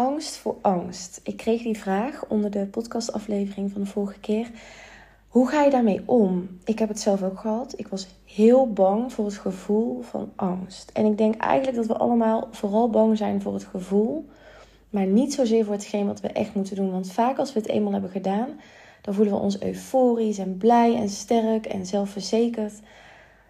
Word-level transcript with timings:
angst 0.00 0.36
voor 0.36 0.56
angst. 0.60 1.20
Ik 1.22 1.36
kreeg 1.36 1.62
die 1.62 1.78
vraag 1.78 2.24
onder 2.28 2.50
de 2.50 2.66
podcastaflevering 2.66 3.72
van 3.72 3.80
de 3.80 3.86
vorige 3.86 4.20
keer. 4.20 4.50
Hoe 5.28 5.48
ga 5.48 5.62
je 5.62 5.70
daarmee 5.70 6.02
om? 6.04 6.58
Ik 6.64 6.78
heb 6.78 6.88
het 6.88 7.00
zelf 7.00 7.22
ook 7.22 7.38
gehad. 7.38 7.74
Ik 7.76 7.88
was 7.88 8.08
heel 8.24 8.72
bang 8.72 9.12
voor 9.12 9.24
het 9.24 9.38
gevoel 9.38 10.02
van 10.02 10.32
angst. 10.36 10.90
En 10.90 11.04
ik 11.04 11.18
denk 11.18 11.36
eigenlijk 11.36 11.76
dat 11.76 11.86
we 11.86 11.96
allemaal 11.96 12.48
vooral 12.50 12.90
bang 12.90 13.16
zijn 13.16 13.42
voor 13.42 13.54
het 13.54 13.64
gevoel, 13.64 14.28
maar 14.90 15.06
niet 15.06 15.34
zozeer 15.34 15.64
voor 15.64 15.74
hetgeen 15.74 16.06
wat 16.06 16.20
we 16.20 16.28
echt 16.28 16.54
moeten 16.54 16.76
doen. 16.76 16.90
Want 16.90 17.12
vaak 17.12 17.38
als 17.38 17.52
we 17.52 17.60
het 17.60 17.68
eenmaal 17.68 17.92
hebben 17.92 18.10
gedaan, 18.10 18.48
dan 19.00 19.14
voelen 19.14 19.34
we 19.34 19.40
ons 19.40 19.62
euforisch 19.62 20.38
en 20.38 20.56
blij 20.56 20.94
en 20.94 21.08
sterk 21.08 21.66
en 21.66 21.86
zelfverzekerd. 21.86 22.74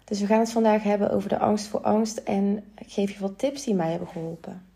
Dus 0.03 0.19
we 0.19 0.25
gaan 0.25 0.39
het 0.39 0.51
vandaag 0.51 0.83
hebben 0.83 1.11
over 1.11 1.29
de 1.29 1.39
angst 1.39 1.67
voor 1.67 1.81
angst 1.81 2.17
en 2.17 2.63
ik 2.77 2.91
geef 2.91 3.11
je 3.11 3.19
wat 3.19 3.39
tips 3.39 3.63
die 3.63 3.75
mij 3.75 3.89
hebben 3.89 4.07
geholpen. 4.07 4.70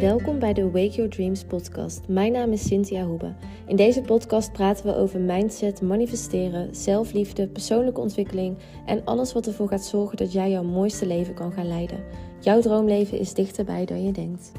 Welkom 0.00 0.38
bij 0.38 0.52
de 0.52 0.70
Wake 0.70 0.90
Your 0.90 1.10
Dreams 1.10 1.44
podcast. 1.44 2.08
Mijn 2.08 2.32
naam 2.32 2.52
is 2.52 2.66
Cynthia 2.66 3.04
Hoebe. 3.04 3.34
In 3.66 3.76
deze 3.76 4.00
podcast 4.00 4.52
praten 4.52 4.86
we 4.86 4.96
over 4.96 5.20
mindset, 5.20 5.82
manifesteren, 5.82 6.74
zelfliefde, 6.76 7.48
persoonlijke 7.48 8.00
ontwikkeling 8.00 8.58
en 8.86 9.04
alles 9.04 9.32
wat 9.32 9.46
ervoor 9.46 9.68
gaat 9.68 9.84
zorgen 9.84 10.16
dat 10.16 10.32
jij 10.32 10.50
jouw 10.50 10.62
mooiste 10.62 11.06
leven 11.06 11.34
kan 11.34 11.52
gaan 11.52 11.68
leiden. 11.68 12.04
Jouw 12.40 12.60
droomleven 12.60 13.18
is 13.18 13.34
dichterbij 13.34 13.84
dan 13.84 14.04
je 14.04 14.12
denkt. 14.12 14.52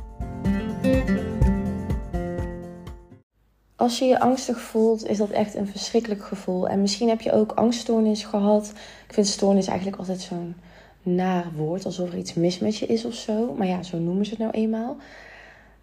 Als 3.75 3.99
je 3.99 4.05
je 4.05 4.19
angstig 4.19 4.59
voelt, 4.59 5.07
is 5.07 5.17
dat 5.17 5.29
echt 5.29 5.55
een 5.55 5.67
verschrikkelijk 5.67 6.23
gevoel. 6.23 6.67
En 6.67 6.81
misschien 6.81 7.09
heb 7.09 7.21
je 7.21 7.31
ook 7.31 7.52
angststoornis 7.52 8.23
gehad. 8.23 8.73
Ik 9.07 9.13
vind 9.13 9.27
stoornis 9.27 9.67
eigenlijk 9.67 9.97
altijd 9.97 10.19
zo'n 10.21 10.55
naar 11.03 11.52
woord, 11.55 11.85
alsof 11.85 12.12
er 12.12 12.17
iets 12.17 12.34
mis 12.34 12.59
met 12.59 12.77
je 12.77 12.85
is 12.85 13.05
of 13.05 13.13
zo. 13.13 13.53
Maar 13.53 13.67
ja, 13.67 13.84
zo 13.84 13.98
noemen 13.98 14.25
ze 14.25 14.31
het 14.31 14.39
nou 14.39 14.52
eenmaal. 14.52 14.98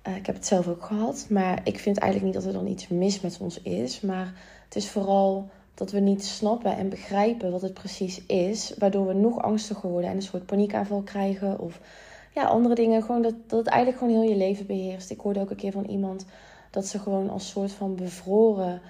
Uh, 0.09 0.17
ik 0.17 0.27
heb 0.27 0.35
het 0.35 0.47
zelf 0.47 0.69
ook 0.69 0.85
gehad, 0.85 1.27
maar 1.29 1.61
ik 1.65 1.79
vind 1.79 1.99
eigenlijk 1.99 2.35
niet 2.35 2.43
dat 2.45 2.53
er 2.55 2.59
dan 2.59 2.71
iets 2.71 2.89
mis 2.89 3.21
met 3.21 3.39
ons 3.41 3.63
is. 3.63 4.01
Maar 4.01 4.33
het 4.65 4.77
is 4.77 4.91
vooral 4.91 5.49
dat 5.75 5.91
we 5.91 6.01
niet 6.01 6.25
snappen 6.25 6.77
en 6.77 6.89
begrijpen 6.89 7.51
wat 7.51 7.63
het 7.63 7.75
precies 7.75 8.27
is, 8.27 8.75
waardoor 8.79 9.07
we 9.07 9.13
nog 9.13 9.43
angstiger 9.43 9.91
worden 9.91 10.11
en 10.11 10.17
een 10.17 10.23
soort 10.23 10.47
paniekaanval 10.47 11.03
krijgen 11.03 11.59
of 11.59 11.81
ja, 12.35 12.45
andere 12.45 12.75
dingen. 12.75 13.03
Gewoon 13.03 13.23
dat, 13.23 13.35
dat 13.47 13.59
het 13.59 13.69
eigenlijk 13.69 14.03
gewoon 14.03 14.21
heel 14.21 14.31
je 14.31 14.37
leven 14.37 14.67
beheerst. 14.67 15.11
Ik 15.11 15.21
hoorde 15.21 15.41
ook 15.41 15.51
een 15.51 15.57
keer 15.57 15.73
van 15.73 15.85
iemand 15.85 16.25
dat 16.71 16.87
ze 16.87 16.99
gewoon 16.99 17.31
als 17.31 17.49
soort 17.49 17.73
van 17.73 17.95
bevroren 17.95 18.81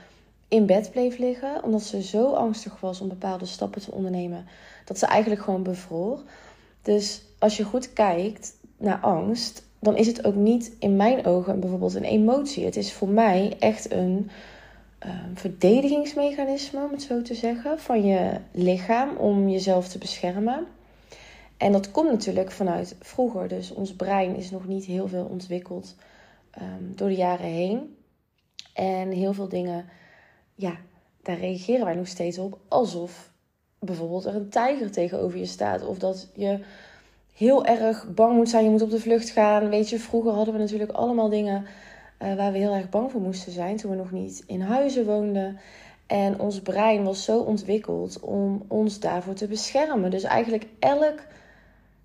in 0.51 0.67
bed 0.67 0.91
bleef 0.91 1.19
liggen, 1.19 1.65
omdat 1.65 1.83
ze 1.83 2.03
zo 2.03 2.33
angstig 2.33 2.81
was 2.81 3.01
om 3.01 3.09
bepaalde 3.09 3.47
stappen 3.47 3.81
te 3.81 3.93
ondernemen, 3.93 4.47
dat 4.85 4.99
ze 4.99 5.07
eigenlijk 5.07 5.43
gewoon 5.43 5.63
bevroor. 5.63 6.23
Dus 6.83 7.23
als 7.39 7.57
je 7.57 7.65
goed 7.65 7.93
kijkt 7.93 8.57
naar 8.77 8.99
angst, 8.99 9.65
dan 9.79 9.97
is 9.97 10.07
het 10.07 10.25
ook 10.25 10.35
niet 10.35 10.73
in 10.79 10.97
mijn 10.97 11.27
ogen 11.27 11.61
bijvoorbeeld 11.61 11.95
een 11.95 12.05
emotie. 12.05 12.65
Het 12.65 12.77
is 12.77 12.93
voor 12.93 13.09
mij 13.09 13.57
echt 13.59 13.93
een 13.93 14.31
uh, 15.07 15.11
verdedigingsmechanisme, 15.35 16.85
om 16.85 16.91
het 16.91 17.03
zo 17.03 17.23
te 17.23 17.35
zeggen, 17.35 17.79
van 17.79 18.05
je 18.05 18.41
lichaam 18.53 19.17
om 19.17 19.49
jezelf 19.49 19.89
te 19.89 19.99
beschermen. 19.99 20.67
En 21.57 21.73
dat 21.73 21.91
komt 21.91 22.11
natuurlijk 22.11 22.51
vanuit 22.51 22.97
vroeger. 23.01 23.49
Dus 23.49 23.73
ons 23.73 23.95
brein 23.95 24.37
is 24.37 24.51
nog 24.51 24.67
niet 24.67 24.85
heel 24.85 25.09
veel 25.09 25.25
ontwikkeld 25.25 25.97
um, 26.59 26.93
door 26.97 27.09
de 27.09 27.15
jaren 27.15 27.47
heen. 27.47 27.97
En 28.75 29.11
heel 29.11 29.33
veel 29.33 29.49
dingen, 29.49 29.85
ja, 30.61 30.77
daar 31.23 31.39
reageren 31.39 31.85
wij 31.85 31.95
nog 31.95 32.07
steeds 32.07 32.39
op. 32.39 32.59
Alsof 32.69 33.31
bijvoorbeeld 33.79 34.25
er 34.25 34.35
een 34.35 34.49
tijger 34.49 34.91
tegenover 34.91 35.39
je 35.39 35.47
staat. 35.47 35.87
Of 35.87 35.99
dat 35.99 36.31
je 36.35 36.59
heel 37.35 37.65
erg 37.65 38.15
bang 38.15 38.37
moet 38.37 38.49
zijn, 38.49 38.65
je 38.65 38.71
moet 38.71 38.83
op 38.83 38.91
de 38.91 39.01
vlucht 39.01 39.31
gaan. 39.31 39.69
Weet 39.69 39.89
je, 39.89 39.99
vroeger 39.99 40.33
hadden 40.33 40.55
we 40.55 40.61
natuurlijk 40.61 40.93
allemaal 40.93 41.29
dingen 41.29 41.67
uh, 42.23 42.35
waar 42.35 42.53
we 42.53 42.59
heel 42.59 42.75
erg 42.75 42.89
bang 42.89 43.11
voor 43.11 43.21
moesten 43.21 43.53
zijn. 43.53 43.77
Toen 43.77 43.91
we 43.91 43.97
nog 43.97 44.11
niet 44.11 44.43
in 44.47 44.61
huizen 44.61 45.07
woonden. 45.07 45.59
En 46.07 46.41
ons 46.41 46.61
brein 46.61 47.05
was 47.05 47.25
zo 47.25 47.39
ontwikkeld 47.39 48.21
om 48.21 48.65
ons 48.69 49.01
daarvoor 49.01 49.35
te 49.35 49.47
beschermen. 49.47 50.11
Dus 50.11 50.23
eigenlijk 50.23 50.67
elk 50.79 51.23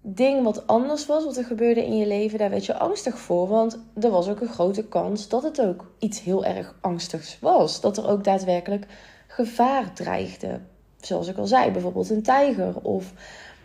ding 0.08 0.44
wat 0.44 0.68
anders 0.68 1.06
was, 1.06 1.26
wat 1.26 1.38
er 1.38 1.44
gebeurde 1.44 1.86
in 1.86 1.98
je 1.98 2.08
leven, 2.08 2.38
daar 2.38 2.50
werd 2.50 2.66
je 2.66 2.78
angstig 2.78 3.18
voor. 3.18 3.48
Want 3.48 3.80
er 4.00 4.10
was 4.10 4.30
ook 4.30 4.42
een 4.42 4.48
grote 4.48 4.88
kans 4.88 5.28
dat 5.28 5.44
het 5.44 5.62
ook 5.62 5.92
iets 6.00 6.22
heel 6.22 6.46
erg 6.46 6.76
angstigs 6.82 7.40
was. 7.40 7.82
Dat 7.82 7.98
er 7.98 8.08
ook 8.08 8.24
daadwerkelijk 8.24 8.86
gevaar 9.28 9.94
dreigde. 9.94 10.60
Zoals 11.00 11.28
ik 11.28 11.38
al 11.38 11.48
zei, 11.48 11.72
bijvoorbeeld 11.72 12.10
een 12.10 12.24
tijger. 12.24 12.82
Of 12.82 13.14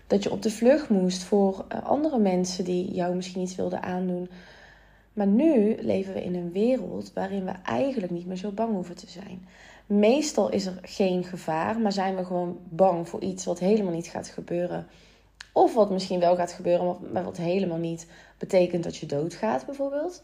dat 0.06 0.22
je 0.22 0.30
op 0.30 0.42
de 0.42 0.50
vlucht 0.50 0.88
moest 0.88 1.22
voor 1.22 1.64
eh, 1.68 1.86
andere 1.86 2.18
mensen 2.18 2.64
die 2.64 2.92
jou 2.92 3.14
misschien 3.14 3.42
iets 3.42 3.56
wilden 3.56 3.82
aandoen. 3.82 4.30
Maar 5.12 5.26
nu 5.26 5.76
leven 5.80 6.14
we 6.14 6.24
in 6.24 6.34
een 6.34 6.52
wereld 6.52 7.12
waarin 7.12 7.44
we 7.44 7.52
eigenlijk 7.64 8.12
niet 8.12 8.26
meer 8.26 8.36
zo 8.36 8.50
bang 8.50 8.72
hoeven 8.72 8.96
te 8.96 9.08
zijn. 9.08 9.46
Meestal 9.86 10.50
is 10.50 10.66
er 10.66 10.78
geen 10.82 11.24
gevaar, 11.24 11.80
maar 11.80 11.92
zijn 11.92 12.16
we 12.16 12.24
gewoon 12.24 12.58
bang 12.68 13.08
voor 13.08 13.20
iets 13.20 13.44
wat 13.44 13.58
helemaal 13.58 13.92
niet 13.92 14.06
gaat 14.06 14.28
gebeuren. 14.28 14.86
Of 15.52 15.74
wat 15.74 15.90
misschien 15.90 16.20
wel 16.20 16.36
gaat 16.36 16.52
gebeuren, 16.52 16.96
maar 17.12 17.24
wat 17.24 17.36
helemaal 17.36 17.78
niet 17.78 18.06
betekent 18.38 18.84
dat 18.84 18.96
je 18.96 19.06
doodgaat, 19.06 19.66
bijvoorbeeld. 19.66 20.22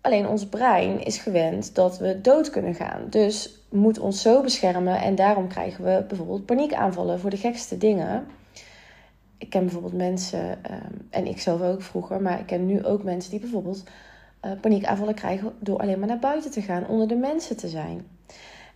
Alleen 0.00 0.28
ons 0.28 0.46
brein 0.46 1.04
is 1.04 1.18
gewend 1.18 1.74
dat 1.74 1.98
we 1.98 2.20
dood 2.20 2.50
kunnen 2.50 2.74
gaan. 2.74 3.06
Dus 3.10 3.64
moet 3.68 3.98
ons 3.98 4.22
zo 4.22 4.42
beschermen 4.42 5.00
en 5.00 5.14
daarom 5.14 5.48
krijgen 5.48 5.84
we 5.84 6.04
bijvoorbeeld 6.08 6.46
paniekaanvallen 6.46 7.20
voor 7.20 7.30
de 7.30 7.36
gekste 7.36 7.78
dingen. 7.78 8.26
Ik 9.38 9.50
ken 9.50 9.62
bijvoorbeeld 9.62 9.96
mensen, 9.96 10.64
ehm, 10.64 10.92
en 11.10 11.26
ik 11.26 11.40
zelf 11.40 11.62
ook 11.62 11.82
vroeger, 11.82 12.22
maar 12.22 12.40
ik 12.40 12.46
ken 12.46 12.66
nu 12.66 12.84
ook 12.84 13.02
mensen 13.02 13.30
die 13.30 13.40
bijvoorbeeld 13.40 13.82
uh, 14.44 14.52
paniekaanvallen 14.60 15.14
krijgen 15.14 15.52
door 15.58 15.78
alleen 15.78 15.98
maar 15.98 16.08
naar 16.08 16.18
buiten 16.18 16.50
te 16.50 16.62
gaan, 16.62 16.86
onder 16.86 17.08
de 17.08 17.16
mensen 17.16 17.56
te 17.56 17.68
zijn. 17.68 18.06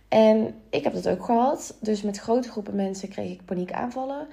En 0.07 0.55
ik 0.69 0.83
heb 0.83 0.93
dat 0.93 1.09
ook 1.09 1.25
gehad. 1.25 1.77
Dus 1.81 2.01
met 2.01 2.17
grote 2.17 2.49
groepen 2.49 2.75
mensen 2.75 3.09
kreeg 3.09 3.31
ik 3.31 3.45
paniekaanvallen 3.45 4.27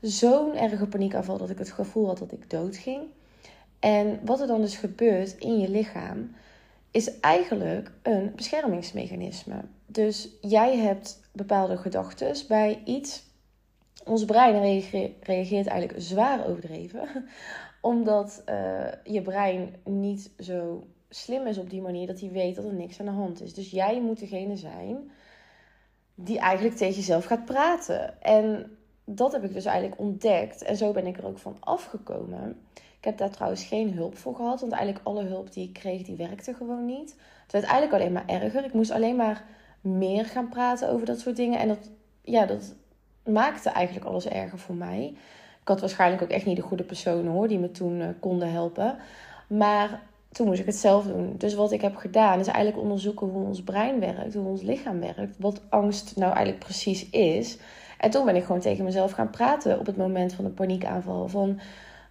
zo'n 0.00 0.56
erge 0.56 0.86
paniekaanval 0.86 1.38
dat 1.38 1.50
ik 1.50 1.58
het 1.58 1.72
gevoel 1.72 2.06
had 2.06 2.18
dat 2.18 2.32
ik 2.32 2.50
doodging. 2.50 3.02
En 3.78 4.20
wat 4.24 4.40
er 4.40 4.46
dan 4.46 4.60
dus 4.60 4.76
gebeurt 4.76 5.36
in 5.38 5.58
je 5.58 5.68
lichaam, 5.68 6.34
is 6.90 7.20
eigenlijk 7.20 7.90
een 8.02 8.32
beschermingsmechanisme. 8.36 9.60
Dus 9.86 10.28
jij 10.40 10.76
hebt 10.76 11.20
bepaalde 11.32 11.76
gedachten 11.76 12.36
bij 12.48 12.82
iets. 12.84 13.24
Ons 14.04 14.24
brein 14.24 14.82
reageert 15.20 15.66
eigenlijk 15.66 16.02
zwaar 16.02 16.46
overdreven, 16.46 17.08
omdat 17.80 18.42
uh, 18.48 18.86
je 19.04 19.22
brein 19.22 19.74
niet 19.84 20.30
zo 20.38 20.86
slim 21.08 21.46
is 21.46 21.58
op 21.58 21.70
die 21.70 21.80
manier 21.80 22.06
dat 22.06 22.20
hij 22.20 22.30
weet 22.30 22.56
dat 22.56 22.64
er 22.64 22.74
niks 22.74 23.00
aan 23.00 23.06
de 23.06 23.12
hand 23.12 23.42
is. 23.42 23.54
Dus 23.54 23.70
jij 23.70 24.00
moet 24.00 24.18
degene 24.18 24.56
zijn 24.56 25.10
die 26.14 26.38
eigenlijk 26.38 26.76
tegen 26.76 26.94
jezelf 26.94 27.24
gaat 27.24 27.44
praten. 27.44 28.22
En 28.22 28.76
dat 29.08 29.32
heb 29.32 29.44
ik 29.44 29.52
dus 29.52 29.64
eigenlijk 29.64 30.00
ontdekt. 30.00 30.62
En 30.62 30.76
zo 30.76 30.92
ben 30.92 31.06
ik 31.06 31.18
er 31.18 31.26
ook 31.26 31.38
van 31.38 31.56
afgekomen. 31.60 32.60
Ik 32.74 33.04
heb 33.04 33.18
daar 33.18 33.30
trouwens 33.30 33.64
geen 33.64 33.92
hulp 33.92 34.16
voor 34.16 34.34
gehad. 34.34 34.60
Want 34.60 34.72
eigenlijk 34.72 35.06
alle 35.06 35.24
hulp 35.24 35.52
die 35.52 35.68
ik 35.68 35.72
kreeg, 35.72 36.02
die 36.02 36.16
werkte 36.16 36.54
gewoon 36.54 36.84
niet. 36.84 37.16
Het 37.42 37.52
werd 37.52 37.64
eigenlijk 37.64 38.02
alleen 38.02 38.12
maar 38.12 38.26
erger. 38.26 38.64
Ik 38.64 38.72
moest 38.72 38.90
alleen 38.90 39.16
maar 39.16 39.44
meer 39.80 40.24
gaan 40.24 40.48
praten 40.48 40.90
over 40.90 41.06
dat 41.06 41.20
soort 41.20 41.36
dingen. 41.36 41.58
En 41.58 41.68
dat, 41.68 41.90
ja, 42.22 42.46
dat 42.46 42.74
maakte 43.24 43.70
eigenlijk 43.70 44.06
alles 44.06 44.28
erger 44.28 44.58
voor 44.58 44.74
mij. 44.74 45.14
Ik 45.60 45.68
had 45.68 45.80
waarschijnlijk 45.80 46.22
ook 46.22 46.28
echt 46.28 46.46
niet 46.46 46.56
de 46.56 46.62
goede 46.62 46.84
personen 46.84 47.32
hoor, 47.32 47.48
die 47.48 47.58
me 47.58 47.70
toen 47.70 48.00
uh, 48.00 48.08
konden 48.20 48.52
helpen. 48.52 48.96
Maar 49.48 50.02
toen 50.32 50.46
moest 50.46 50.60
ik 50.60 50.66
het 50.66 50.76
zelf 50.76 51.06
doen. 51.06 51.34
Dus 51.38 51.54
wat 51.54 51.72
ik 51.72 51.80
heb 51.80 51.96
gedaan 51.96 52.40
is 52.40 52.46
eigenlijk 52.46 52.82
onderzoeken 52.82 53.26
hoe 53.26 53.46
ons 53.46 53.62
brein 53.62 54.00
werkt, 54.00 54.34
hoe 54.34 54.48
ons 54.48 54.62
lichaam 54.62 55.00
werkt. 55.00 55.36
Wat 55.38 55.60
angst 55.68 56.16
nou 56.16 56.32
eigenlijk 56.32 56.64
precies 56.64 57.10
is. 57.10 57.58
En 57.98 58.10
toen 58.10 58.24
ben 58.24 58.36
ik 58.36 58.44
gewoon 58.44 58.60
tegen 58.60 58.84
mezelf 58.84 59.12
gaan 59.12 59.30
praten 59.30 59.78
op 59.78 59.86
het 59.86 59.96
moment 59.96 60.32
van 60.32 60.44
de 60.44 60.50
paniekaanval. 60.50 61.28
Van 61.28 61.60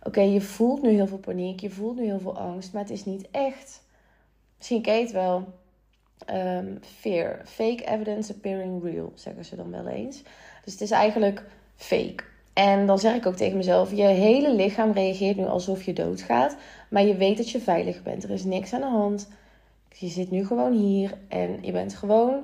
oké, 0.03 0.21
je 0.21 0.41
voelt 0.41 0.81
nu 0.81 0.89
heel 0.89 1.07
veel 1.07 1.17
paniek, 1.17 1.59
je 1.59 1.69
voelt 1.69 1.95
nu 1.95 2.05
heel 2.05 2.19
veel 2.19 2.37
angst, 2.37 2.73
maar 2.73 2.81
het 2.81 2.91
is 2.91 3.05
niet 3.05 3.27
echt. 3.31 3.83
Misschien 4.57 4.81
ken 4.81 4.95
je 4.95 5.01
het 5.01 5.11
wel. 5.11 5.47
Um, 6.29 6.79
fear. 6.81 7.41
Fake 7.45 7.85
evidence 7.85 8.33
appearing 8.33 8.83
real, 8.83 9.11
zeggen 9.15 9.45
ze 9.45 9.55
dan 9.55 9.71
wel 9.71 9.87
eens. 9.87 10.23
Dus 10.63 10.73
het 10.73 10.81
is 10.81 10.91
eigenlijk 10.91 11.43
fake. 11.75 12.23
En 12.53 12.85
dan 12.85 12.99
zeg 12.99 13.15
ik 13.15 13.25
ook 13.25 13.35
tegen 13.35 13.57
mezelf: 13.57 13.91
je 13.91 14.03
hele 14.03 14.53
lichaam 14.53 14.91
reageert 14.91 15.37
nu 15.37 15.45
alsof 15.45 15.83
je 15.83 15.93
doodgaat, 15.93 16.55
maar 16.89 17.03
je 17.03 17.15
weet 17.15 17.37
dat 17.37 17.49
je 17.49 17.59
veilig 17.59 18.03
bent. 18.03 18.23
Er 18.23 18.29
is 18.29 18.43
niks 18.43 18.73
aan 18.73 18.81
de 18.81 18.87
hand. 18.87 19.27
Je 19.97 20.07
zit 20.07 20.31
nu 20.31 20.45
gewoon 20.45 20.73
hier 20.73 21.17
en 21.27 21.57
je 21.61 21.71
bent 21.71 21.95
gewoon 21.95 22.43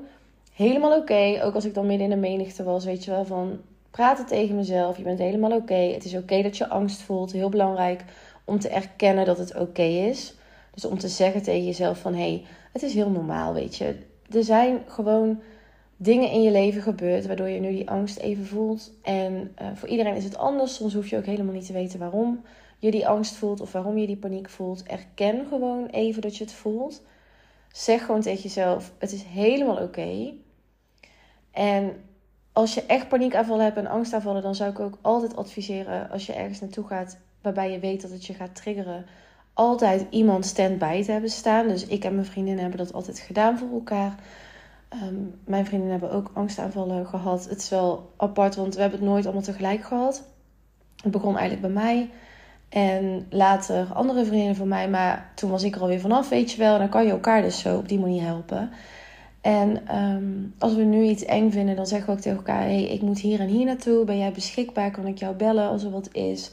helemaal 0.53 0.97
oké. 0.97 1.39
Ook 1.43 1.55
als 1.55 1.65
ik 1.65 1.73
dan 1.73 1.85
midden 1.85 2.11
in 2.11 2.13
de 2.13 2.27
menigte 2.27 2.63
was, 2.63 2.85
weet 2.85 3.03
je 3.03 3.11
wel, 3.11 3.25
van 3.25 3.59
praten 3.91 4.25
tegen 4.25 4.55
mezelf. 4.55 4.97
Je 4.97 5.03
bent 5.03 5.19
helemaal 5.19 5.51
oké. 5.51 5.73
Het 5.73 6.05
is 6.05 6.15
oké 6.15 6.41
dat 6.41 6.57
je 6.57 6.69
angst 6.69 7.01
voelt. 7.01 7.31
Heel 7.31 7.49
belangrijk 7.49 8.03
om 8.45 8.59
te 8.59 8.69
erkennen 8.69 9.25
dat 9.25 9.37
het 9.37 9.55
oké 9.55 9.81
is. 9.81 10.33
Dus 10.73 10.85
om 10.85 10.97
te 10.97 11.07
zeggen 11.07 11.41
tegen 11.41 11.65
jezelf 11.65 11.99
van, 11.99 12.13
hé, 12.13 12.19
hey, 12.19 12.43
het 12.73 12.81
is 12.81 12.93
heel 12.93 13.09
normaal, 13.09 13.53
weet 13.53 13.75
je. 13.75 13.95
Er 14.29 14.43
zijn 14.43 14.83
gewoon 14.87 15.41
dingen 15.97 16.31
in 16.31 16.41
je 16.41 16.51
leven 16.51 16.81
gebeurd 16.81 17.25
waardoor 17.25 17.47
je 17.47 17.59
nu 17.59 17.71
die 17.71 17.89
angst 17.89 18.17
even 18.17 18.45
voelt. 18.45 18.91
En 19.01 19.55
uh, 19.61 19.67
voor 19.73 19.89
iedereen 19.89 20.15
is 20.15 20.23
het 20.23 20.37
anders. 20.37 20.75
Soms 20.75 20.93
hoef 20.93 21.07
je 21.07 21.17
ook 21.17 21.25
helemaal 21.25 21.53
niet 21.53 21.65
te 21.65 21.73
weten 21.73 21.99
waarom. 21.99 22.41
je 22.79 22.91
die 22.91 23.07
angst 23.07 23.35
voelt 23.35 23.61
of 23.61 23.71
waarom 23.71 23.97
je 23.97 24.07
die 24.07 24.17
paniek 24.17 24.49
voelt. 24.49 24.83
Erken 24.83 25.45
gewoon 25.49 25.85
even 25.85 26.21
dat 26.21 26.37
je 26.37 26.43
het 26.43 26.53
voelt. 26.53 27.01
Zeg 27.71 28.05
gewoon 28.05 28.21
tegen 28.21 28.41
jezelf: 28.41 28.93
het 28.97 29.11
is 29.11 29.23
helemaal 29.23 29.77
oké. 29.77 30.33
En 31.51 31.93
als 32.53 32.73
je 32.73 32.85
echt 32.85 33.07
paniekaanvallen 33.07 33.63
hebt 33.63 33.77
en 33.77 33.87
angstaanvallen, 33.87 34.41
dan 34.41 34.55
zou 34.55 34.71
ik 34.71 34.79
ook 34.79 34.97
altijd 35.01 35.35
adviseren 35.35 36.09
als 36.09 36.25
je 36.25 36.33
ergens 36.33 36.59
naartoe 36.59 36.87
gaat 36.87 37.17
waarbij 37.41 37.71
je 37.71 37.79
weet 37.79 38.01
dat 38.01 38.11
het 38.11 38.25
je 38.25 38.33
gaat 38.33 38.55
triggeren, 38.55 39.05
altijd 39.53 40.05
iemand 40.09 40.45
stand-by 40.45 41.03
te 41.03 41.11
hebben 41.11 41.29
staan. 41.29 41.67
Dus 41.67 41.85
ik 41.85 42.03
en 42.03 42.13
mijn 42.13 42.25
vriendinnen 42.25 42.61
hebben 42.61 42.85
dat 42.85 42.93
altijd 42.93 43.19
gedaan 43.19 43.57
voor 43.57 43.71
elkaar. 43.71 44.15
Ehm, 44.89 45.15
mijn 45.45 45.65
vriendinnen 45.65 45.99
hebben 45.99 46.17
ook 46.17 46.31
angstaanvallen 46.33 47.05
gehad. 47.05 47.49
Het 47.49 47.57
is 47.57 47.69
wel 47.69 48.13
apart, 48.17 48.55
want 48.55 48.75
we 48.75 48.81
hebben 48.81 48.99
het 48.99 49.09
nooit 49.09 49.25
allemaal 49.25 49.43
tegelijk 49.43 49.83
gehad. 49.83 50.23
Het 51.01 51.11
begon 51.11 51.37
eigenlijk 51.37 51.73
bij 51.73 51.83
mij. 51.83 52.09
En 52.71 53.27
later 53.29 53.93
andere 53.93 54.25
vriendinnen 54.25 54.55
van 54.55 54.67
mij. 54.67 54.89
Maar 54.89 55.31
toen 55.35 55.49
was 55.49 55.63
ik 55.63 55.75
er 55.75 55.81
alweer 55.81 55.99
vanaf, 55.99 56.29
weet 56.29 56.51
je 56.51 56.57
wel. 56.57 56.73
En 56.73 56.79
dan 56.79 56.89
kan 56.89 57.05
je 57.05 57.11
elkaar 57.11 57.41
dus 57.41 57.59
zo 57.59 57.77
op 57.77 57.87
die 57.87 57.99
manier 57.99 58.23
helpen. 58.23 58.69
En 59.41 59.87
ehm, 59.87 60.33
als 60.57 60.75
we 60.75 60.81
nu 60.81 61.03
iets 61.03 61.25
eng 61.25 61.51
vinden, 61.51 61.75
dan 61.75 61.87
zeggen 61.87 62.07
we 62.07 62.13
ook 62.13 62.21
tegen 62.21 62.37
elkaar: 62.37 62.61
hey, 62.61 62.83
ik 62.83 63.01
moet 63.01 63.19
hier 63.19 63.39
en 63.39 63.47
hier 63.47 63.65
naartoe. 63.65 64.05
Ben 64.05 64.17
jij 64.17 64.31
beschikbaar? 64.31 64.91
Kan 64.91 65.07
ik 65.07 65.17
jou 65.17 65.35
bellen 65.35 65.69
als 65.69 65.83
er 65.83 65.91
wat 65.91 66.09
is? 66.11 66.51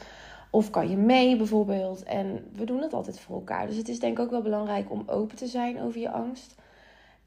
Of 0.50 0.70
kan 0.70 0.91
je 0.91 0.97
mee 0.97 1.37
bijvoorbeeld? 1.37 2.03
En 2.03 2.44
we 2.53 2.64
doen 2.64 2.82
het 2.82 2.93
altijd 2.93 3.21
voor 3.21 3.37
elkaar. 3.37 3.67
Dus 3.67 3.76
het 3.76 3.88
is 3.88 4.00
denk 4.00 4.19
ik 4.19 4.25
ook 4.25 4.31
wel 4.31 4.43
belangrijk 4.43 4.91
om 4.91 5.03
open 5.06 5.37
te 5.37 5.47
zijn 5.47 5.81
over 5.82 6.00
je 6.00 6.11
angst. 6.11 6.55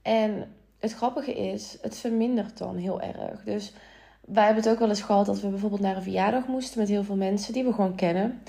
En 0.01 0.47
het 0.79 0.93
grappige 0.93 1.33
is, 1.33 1.77
het 1.81 1.97
vermindert 1.97 2.57
dan 2.57 2.75
heel 2.75 3.01
erg. 3.01 3.43
Dus 3.43 3.73
wij 4.21 4.45
hebben 4.45 4.63
het 4.63 4.71
ook 4.71 4.79
wel 4.79 4.89
eens 4.89 5.01
gehad 5.01 5.25
dat 5.25 5.41
we 5.41 5.47
bijvoorbeeld 5.47 5.81
naar 5.81 5.95
een 5.95 6.03
verjaardag 6.03 6.47
moesten 6.47 6.79
met 6.79 6.89
heel 6.89 7.03
veel 7.03 7.15
mensen 7.15 7.53
die 7.53 7.63
we 7.63 7.73
gewoon 7.73 7.95
kennen. 7.95 8.41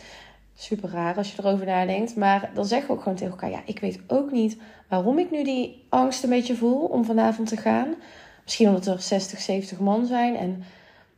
Super 0.62 0.90
raar 0.90 1.16
als 1.16 1.34
je 1.34 1.42
erover 1.42 1.66
nadenkt. 1.66 2.16
Maar 2.16 2.50
dan 2.54 2.64
zeggen 2.64 2.88
we 2.88 2.94
ook 2.94 3.02
gewoon 3.02 3.18
tegen 3.18 3.32
elkaar: 3.32 3.50
Ja, 3.50 3.62
ik 3.64 3.80
weet 3.80 4.00
ook 4.06 4.30
niet 4.30 4.56
waarom 4.88 5.18
ik 5.18 5.30
nu 5.30 5.44
die 5.44 5.86
angst 5.88 6.22
een 6.22 6.30
beetje 6.30 6.56
voel 6.56 6.84
om 6.84 7.04
vanavond 7.04 7.48
te 7.48 7.56
gaan. 7.56 7.94
Misschien 8.42 8.68
omdat 8.68 8.86
er 8.86 9.00
60, 9.00 9.40
70 9.40 9.78
man 9.78 10.06
zijn. 10.06 10.36
En 10.36 10.62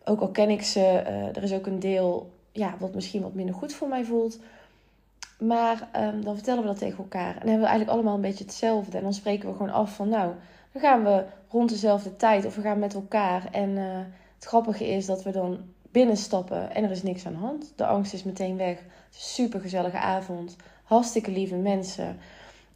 ook 0.05 0.21
al 0.21 0.29
ken 0.29 0.51
ik 0.51 0.63
ze, 0.63 0.81
uh, 0.81 1.37
er 1.37 1.43
is 1.43 1.53
ook 1.53 1.67
een 1.67 1.79
deel 1.79 2.33
ja, 2.53 2.75
wat 2.79 2.95
misschien 2.95 3.23
wat 3.23 3.35
minder 3.35 3.55
goed 3.55 3.75
voor 3.75 3.89
mij 3.89 4.05
voelt. 4.05 4.39
Maar 5.39 5.89
um, 5.97 6.25
dan 6.25 6.35
vertellen 6.35 6.63
we 6.63 6.69
dat 6.69 6.79
tegen 6.79 6.99
elkaar. 6.99 7.29
En 7.29 7.41
dan 7.41 7.49
hebben 7.49 7.61
we 7.61 7.67
eigenlijk 7.67 7.91
allemaal 7.91 8.15
een 8.15 8.21
beetje 8.21 8.45
hetzelfde. 8.45 8.97
En 8.97 9.03
dan 9.03 9.15
spreken 9.15 9.49
we 9.49 9.57
gewoon 9.57 9.73
af 9.73 9.95
van 9.95 10.09
nou, 10.09 10.33
dan 10.73 10.83
gaan 10.83 11.05
we 11.05 11.25
rond 11.49 11.69
dezelfde 11.69 12.17
tijd 12.17 12.45
of 12.45 12.57
we 12.57 12.63
gaan 12.63 12.79
met 12.79 12.95
elkaar. 12.95 13.49
En 13.51 13.71
uh, 13.71 13.99
het 14.35 14.45
grappige 14.45 14.89
is 14.89 15.07
dat 15.07 15.23
we 15.23 15.31
dan 15.31 15.59
binnenstappen 15.95 16.75
en 16.75 16.85
er 16.85 16.91
is 16.91 17.03
niks 17.03 17.27
aan 17.27 17.33
de 17.33 17.39
hand. 17.39 17.73
De 17.77 17.87
angst 17.87 18.13
is 18.13 18.25
meteen 18.25 18.57
weg. 18.57 18.79
Super 19.11 19.61
gezellige 19.61 19.99
avond. 19.99 20.57
Hartstikke 20.85 21.31
lieve 21.31 21.57
mensen. 21.57 22.19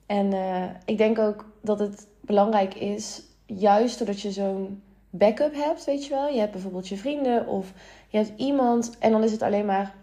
En 0.07 0.33
uh, 0.33 0.65
ik 0.85 0.99
denk 0.99 1.19
ook 1.19 1.45
dat 1.63 1.79
het 1.79 2.07
belangrijk 2.21 2.75
is, 2.75 3.23
juist 3.47 3.99
doordat 3.99 4.21
je 4.21 4.33
zo'n 4.33 4.83
backup 5.11 5.55
hebt, 5.55 5.85
weet 5.85 6.05
je 6.05 6.11
wel. 6.11 6.29
Je 6.29 6.39
hebt 6.39 6.53
bijvoorbeeld 6.53 6.89
je 6.89 6.97
vrienden 6.97 7.47
of 7.47 7.73
je 8.09 8.17
hebt 8.17 8.33
iemand 8.37 8.99
en 8.99 9.13
dan 9.13 9.23
is 9.23 9.33
het 9.33 9.43
alleen 9.43 9.67
maar 9.67 9.95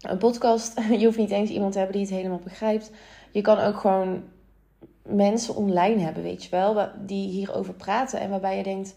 een 0.00 0.18
podcast. 0.18 0.80
Je 0.98 1.04
hoeft 1.04 1.18
niet 1.18 1.30
eens 1.30 1.50
iemand 1.50 1.72
te 1.72 1.78
hebben 1.78 1.96
die 1.96 2.06
het 2.06 2.14
helemaal 2.14 2.38
begrijpt. 2.38 2.90
Je 3.30 3.40
kan 3.40 3.58
ook 3.58 3.76
gewoon 3.76 4.22
mensen 5.02 5.56
online 5.56 6.00
hebben, 6.00 6.22
weet 6.22 6.44
je 6.44 6.50
wel, 6.50 6.88
die 7.06 7.28
hierover 7.28 7.74
praten 7.74 8.20
en 8.20 8.30
waarbij 8.30 8.56
je 8.56 8.62
denkt, 8.62 8.96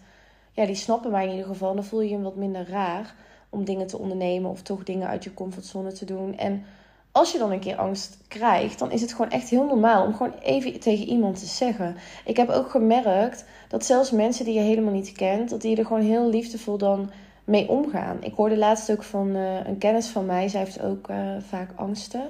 ja, 0.51 0.65
die 0.65 0.75
snappen 0.75 1.11
mij 1.11 1.23
in 1.23 1.31
ieder 1.31 1.45
geval. 1.45 1.75
Dan 1.75 1.83
voel 1.83 2.01
je 2.01 2.09
je 2.09 2.21
wat 2.21 2.35
minder 2.35 2.69
raar 2.69 3.15
om 3.53 3.65
dingen 3.65 3.87
te 3.87 3.97
ondernemen 3.97 4.49
of 4.49 4.61
toch 4.61 4.83
dingen 4.83 5.07
uit 5.07 5.23
je 5.23 5.33
comfortzone 5.33 5.91
te 5.91 6.05
doen. 6.05 6.37
En 6.37 6.65
als 7.11 7.31
je 7.31 7.37
dan 7.37 7.51
een 7.51 7.59
keer 7.59 7.75
angst 7.75 8.17
krijgt, 8.27 8.79
dan 8.79 8.91
is 8.91 9.01
het 9.01 9.11
gewoon 9.11 9.31
echt 9.31 9.49
heel 9.49 9.65
normaal 9.65 10.05
om 10.05 10.13
gewoon 10.13 10.33
even 10.41 10.79
tegen 10.79 11.07
iemand 11.07 11.39
te 11.39 11.45
zeggen. 11.45 11.95
Ik 12.25 12.37
heb 12.37 12.49
ook 12.49 12.69
gemerkt 12.69 13.45
dat 13.67 13.85
zelfs 13.85 14.11
mensen 14.11 14.45
die 14.45 14.53
je 14.53 14.59
helemaal 14.59 14.93
niet 14.93 15.11
kent, 15.11 15.49
dat 15.49 15.61
die 15.61 15.77
er 15.77 15.85
gewoon 15.85 16.01
heel 16.01 16.29
liefdevol 16.29 16.77
dan 16.77 17.11
mee 17.43 17.69
omgaan. 17.69 18.23
Ik 18.23 18.33
hoorde 18.33 18.57
laatst 18.57 18.91
ook 18.91 19.03
van 19.03 19.27
uh, 19.27 19.65
een 19.65 19.77
kennis 19.77 20.07
van 20.07 20.25
mij, 20.25 20.47
zij 20.47 20.59
heeft 20.59 20.81
ook 20.81 21.09
uh, 21.09 21.17
vaak 21.39 21.69
angsten. 21.75 22.29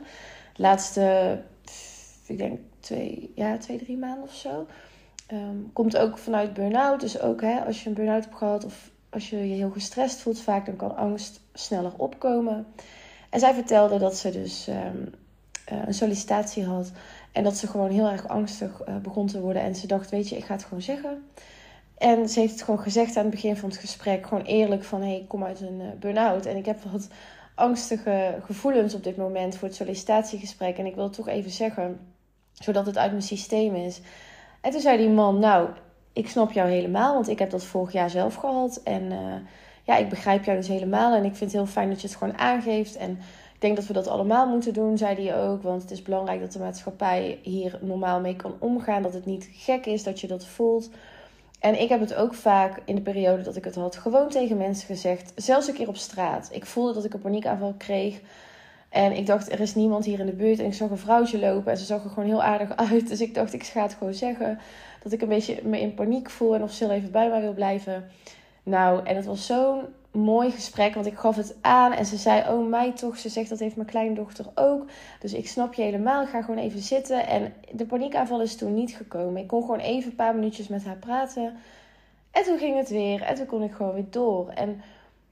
De 0.56 0.62
laatste, 0.62 1.40
ik 2.28 2.38
denk 2.38 2.60
twee, 2.80 3.31
ja, 3.36 3.58
twee 3.58 3.78
drie 3.78 3.98
maanden 3.98 4.24
of 4.24 4.34
zo. 4.34 4.66
Um, 5.34 5.70
komt 5.74 5.98
ook 5.98 6.18
vanuit 6.18 6.54
burn-out. 6.54 7.00
Dus 7.00 7.22
ook 7.22 7.42
hè, 7.42 7.60
als 7.60 7.84
je 7.84 7.90
een 7.90 7.96
burn-out 7.96 8.24
hebt 8.24 8.38
gehad 8.38 8.66
of 8.66 8.92
als 9.13 9.30
je 9.30 9.50
je 9.50 9.56
heel 9.56 9.69
gestrest 9.69 10.19
voelt 10.19 10.42
vaak, 10.42 10.65
dan 10.65 10.75
kan 10.75 10.95
angst 10.95 11.39
sneller 11.54 11.94
opkomen. 11.98 12.68
En 13.30 13.39
zij 13.39 13.54
vertelde 13.54 13.98
dat 14.00 14.18
ze 14.18 14.31
dus 14.31 14.68
um, 14.68 15.13
uh, 15.71 15.86
een 15.86 15.94
sollicitatie 15.94 16.65
had. 16.65 16.92
En 17.31 17.44
dat 17.44 17.57
ze 17.57 17.68
gewoon 17.68 17.89
heel 17.89 18.10
erg 18.10 18.27
angstig 18.27 18.81
uh, 18.88 18.95
begon 18.98 19.27
te 19.27 19.42
worden. 19.42 19.62
En 19.62 19.75
ze 19.75 19.88
dacht, 19.88 20.10
weet 20.10 20.30
je, 20.30 20.38
ik 20.38 20.45
ga 20.45 20.54
het 20.54 20.63
gewoon 20.63 20.81
zeggen. 20.81 21.24
En 21.98 22.30
ze 22.30 22.39
heeft 22.39 22.54
het 22.54 22.63
gewoon 22.63 22.80
gezegd 22.80 23.18
aan 23.18 23.24
het 23.24 23.33
begin 23.33 23.57
van 23.57 23.69
het 23.69 23.77
gesprek. 23.77 24.27
Gewoon 24.27 24.44
eerlijk 24.44 24.83
van, 24.83 25.01
hey, 25.01 25.15
ik 25.15 25.27
kom 25.27 25.44
uit 25.44 25.62
een 25.62 25.80
uh, 25.80 25.88
burn-out. 26.00 26.45
En 26.45 26.57
ik 26.57 26.65
heb 26.65 26.83
wat 26.92 27.07
angstige 27.56 28.39
gevoelens 28.44 28.94
op 28.94 29.04
dit 29.04 29.18
moment 29.18 29.57
voor 29.57 29.68
het 29.68 29.77
sollicitatiegesprek. 29.77 30.77
En 30.77 30.86
ik 30.86 30.95
wil 30.95 31.04
het 31.04 31.13
toch 31.13 31.27
even 31.27 31.51
zeggen, 31.51 32.00
zodat 32.54 32.86
het 32.86 32.98
uit 32.98 33.12
mijn 33.12 33.24
systeem 33.24 33.75
is. 33.75 34.01
En 34.62 34.71
toen 34.71 34.81
zei 34.81 34.98
die 34.98 35.10
man, 35.10 35.39
nou, 35.39 35.69
ik 36.13 36.30
snap 36.30 36.51
jou 36.51 36.69
helemaal. 36.69 37.13
Want 37.13 37.27
ik 37.27 37.39
heb 37.39 37.50
dat 37.50 37.63
vorig 37.63 37.92
jaar 37.92 38.10
zelf 38.10 38.36
gehad. 38.36 38.81
En 38.83 39.04
uh, 39.04 39.36
ja, 39.83 39.98
ik 39.98 40.10
begrijp 40.10 40.44
jou 40.44 40.57
dus 40.57 40.68
helemaal. 40.68 41.13
En 41.13 41.24
ik 41.24 41.36
vind 41.36 41.51
het 41.51 41.62
heel 41.62 41.71
fijn 41.71 41.89
dat 41.89 42.01
je 42.01 42.07
het 42.07 42.15
gewoon 42.15 42.38
aangeeft. 42.38 42.95
En 42.95 43.12
ik 43.54 43.62
denk 43.62 43.75
dat 43.75 43.86
we 43.88 43.94
dat 43.94 44.07
allemaal 44.07 44.48
moeten 44.48 44.74
doen, 44.74 44.98
zei 44.98 45.27
hij 45.27 45.42
ook. 45.44 45.63
Want 45.63 45.81
het 45.81 45.92
is 45.92 46.01
belangrijk 46.01 46.39
dat 46.39 46.51
de 46.51 46.60
maatschappij 46.60 47.39
hier 47.42 47.80
normaal 47.81 48.19
mee 48.19 48.36
kan 48.36 48.56
omgaan. 48.60 49.01
Dat 49.01 49.13
het 49.13 49.25
niet 49.25 49.50
gek 49.54 49.86
is 49.86 50.04
dat 50.04 50.19
je 50.19 50.27
dat 50.27 50.45
voelt. 50.45 50.89
En 51.60 51.81
ik 51.81 51.89
heb 51.89 52.00
het 52.00 52.15
ook 52.15 52.33
vaak 52.33 52.81
in 52.86 52.95
de 52.95 53.01
periode 53.01 53.44
dat 53.44 53.56
ik 53.56 53.63
het 53.63 53.75
had, 53.75 53.95
gewoon 53.95 54.30
tegen 54.30 54.57
mensen 54.57 54.86
gezegd. 54.86 55.31
Zelfs 55.36 55.68
een 55.68 55.74
keer 55.74 55.88
op 55.88 55.95
straat. 55.95 56.50
Ik 56.51 56.65
voelde 56.65 56.94
dat 56.94 57.06
ik 57.06 57.13
een 57.13 57.21
paniekaanval 57.21 57.74
kreeg. 57.77 58.19
En 58.89 59.12
ik 59.12 59.25
dacht, 59.25 59.51
er 59.51 59.60
is 59.60 59.75
niemand 59.75 60.06
hier 60.06 60.19
in 60.19 60.25
de 60.25 60.31
buurt. 60.31 60.60
En 60.60 60.65
ik 60.65 60.74
zag 60.74 60.89
een 60.89 60.98
vrouwtje 60.98 61.39
lopen 61.39 61.71
en 61.71 61.77
ze 61.77 61.86
zag 61.86 62.04
er 62.04 62.10
gewoon 62.10 62.30
heel 62.30 62.44
aardig 62.44 62.75
uit. 62.75 63.07
Dus 63.07 63.21
ik 63.21 63.33
dacht, 63.33 63.54
ik 63.54 63.63
ga 63.63 63.81
het 63.81 63.94
gewoon 63.94 64.13
zeggen. 64.13 64.60
Dat 65.04 65.12
ik 65.12 65.22
een 65.22 65.28
beetje 65.28 65.60
me 65.64 65.80
in 65.80 65.94
paniek 65.94 66.30
voel 66.30 66.56
en 66.56 66.64
of 66.64 66.72
ze 66.72 66.92
even 66.92 67.12
bij 67.12 67.30
mij 67.30 67.42
wil 67.42 67.54
blijven. 67.54 68.10
Nou, 68.64 69.06
en 69.06 69.16
het 69.16 69.26
was 69.26 69.46
zo'n 69.46 69.82
mooi 70.12 70.52
gesprek, 70.52 70.94
want 70.94 71.06
ik 71.06 71.18
gaf 71.18 71.36
het 71.36 71.56
aan 71.62 71.92
en 71.92 72.06
ze 72.06 72.18
zei: 72.18 72.50
Oh, 72.50 72.70
mij 72.70 72.92
toch? 72.92 73.18
Ze 73.18 73.30
zegt 73.30 73.50
dat 73.50 73.60
heeft 73.60 73.76
mijn 73.76 73.88
kleindochter 73.88 74.46
ook. 74.56 74.86
Dus 75.20 75.34
ik 75.34 75.48
snap 75.48 75.74
je 75.74 75.82
helemaal. 75.82 76.24
Ik 76.24 76.30
ga 76.30 76.42
gewoon 76.42 76.64
even 76.64 76.80
zitten. 76.80 77.28
En 77.28 77.54
de 77.72 77.86
paniekaanval 77.86 78.42
is 78.42 78.56
toen 78.56 78.74
niet 78.74 78.96
gekomen. 78.96 79.42
Ik 79.42 79.48
kon 79.48 79.62
gewoon 79.62 79.80
even 79.80 80.10
een 80.10 80.16
paar 80.16 80.36
minuutjes 80.36 80.68
met 80.68 80.86
haar 80.86 80.98
praten. 80.98 81.56
En 82.32 82.44
toen 82.44 82.58
ging 82.58 82.77
het 82.77 82.89
weer. 82.89 83.22
En 83.22 83.36
toen 83.36 83.46
kon 83.46 83.63
ik 83.63 83.72
gewoon 83.72 83.94
weer 83.94 84.10
door. 84.10 84.50
En 84.50 84.82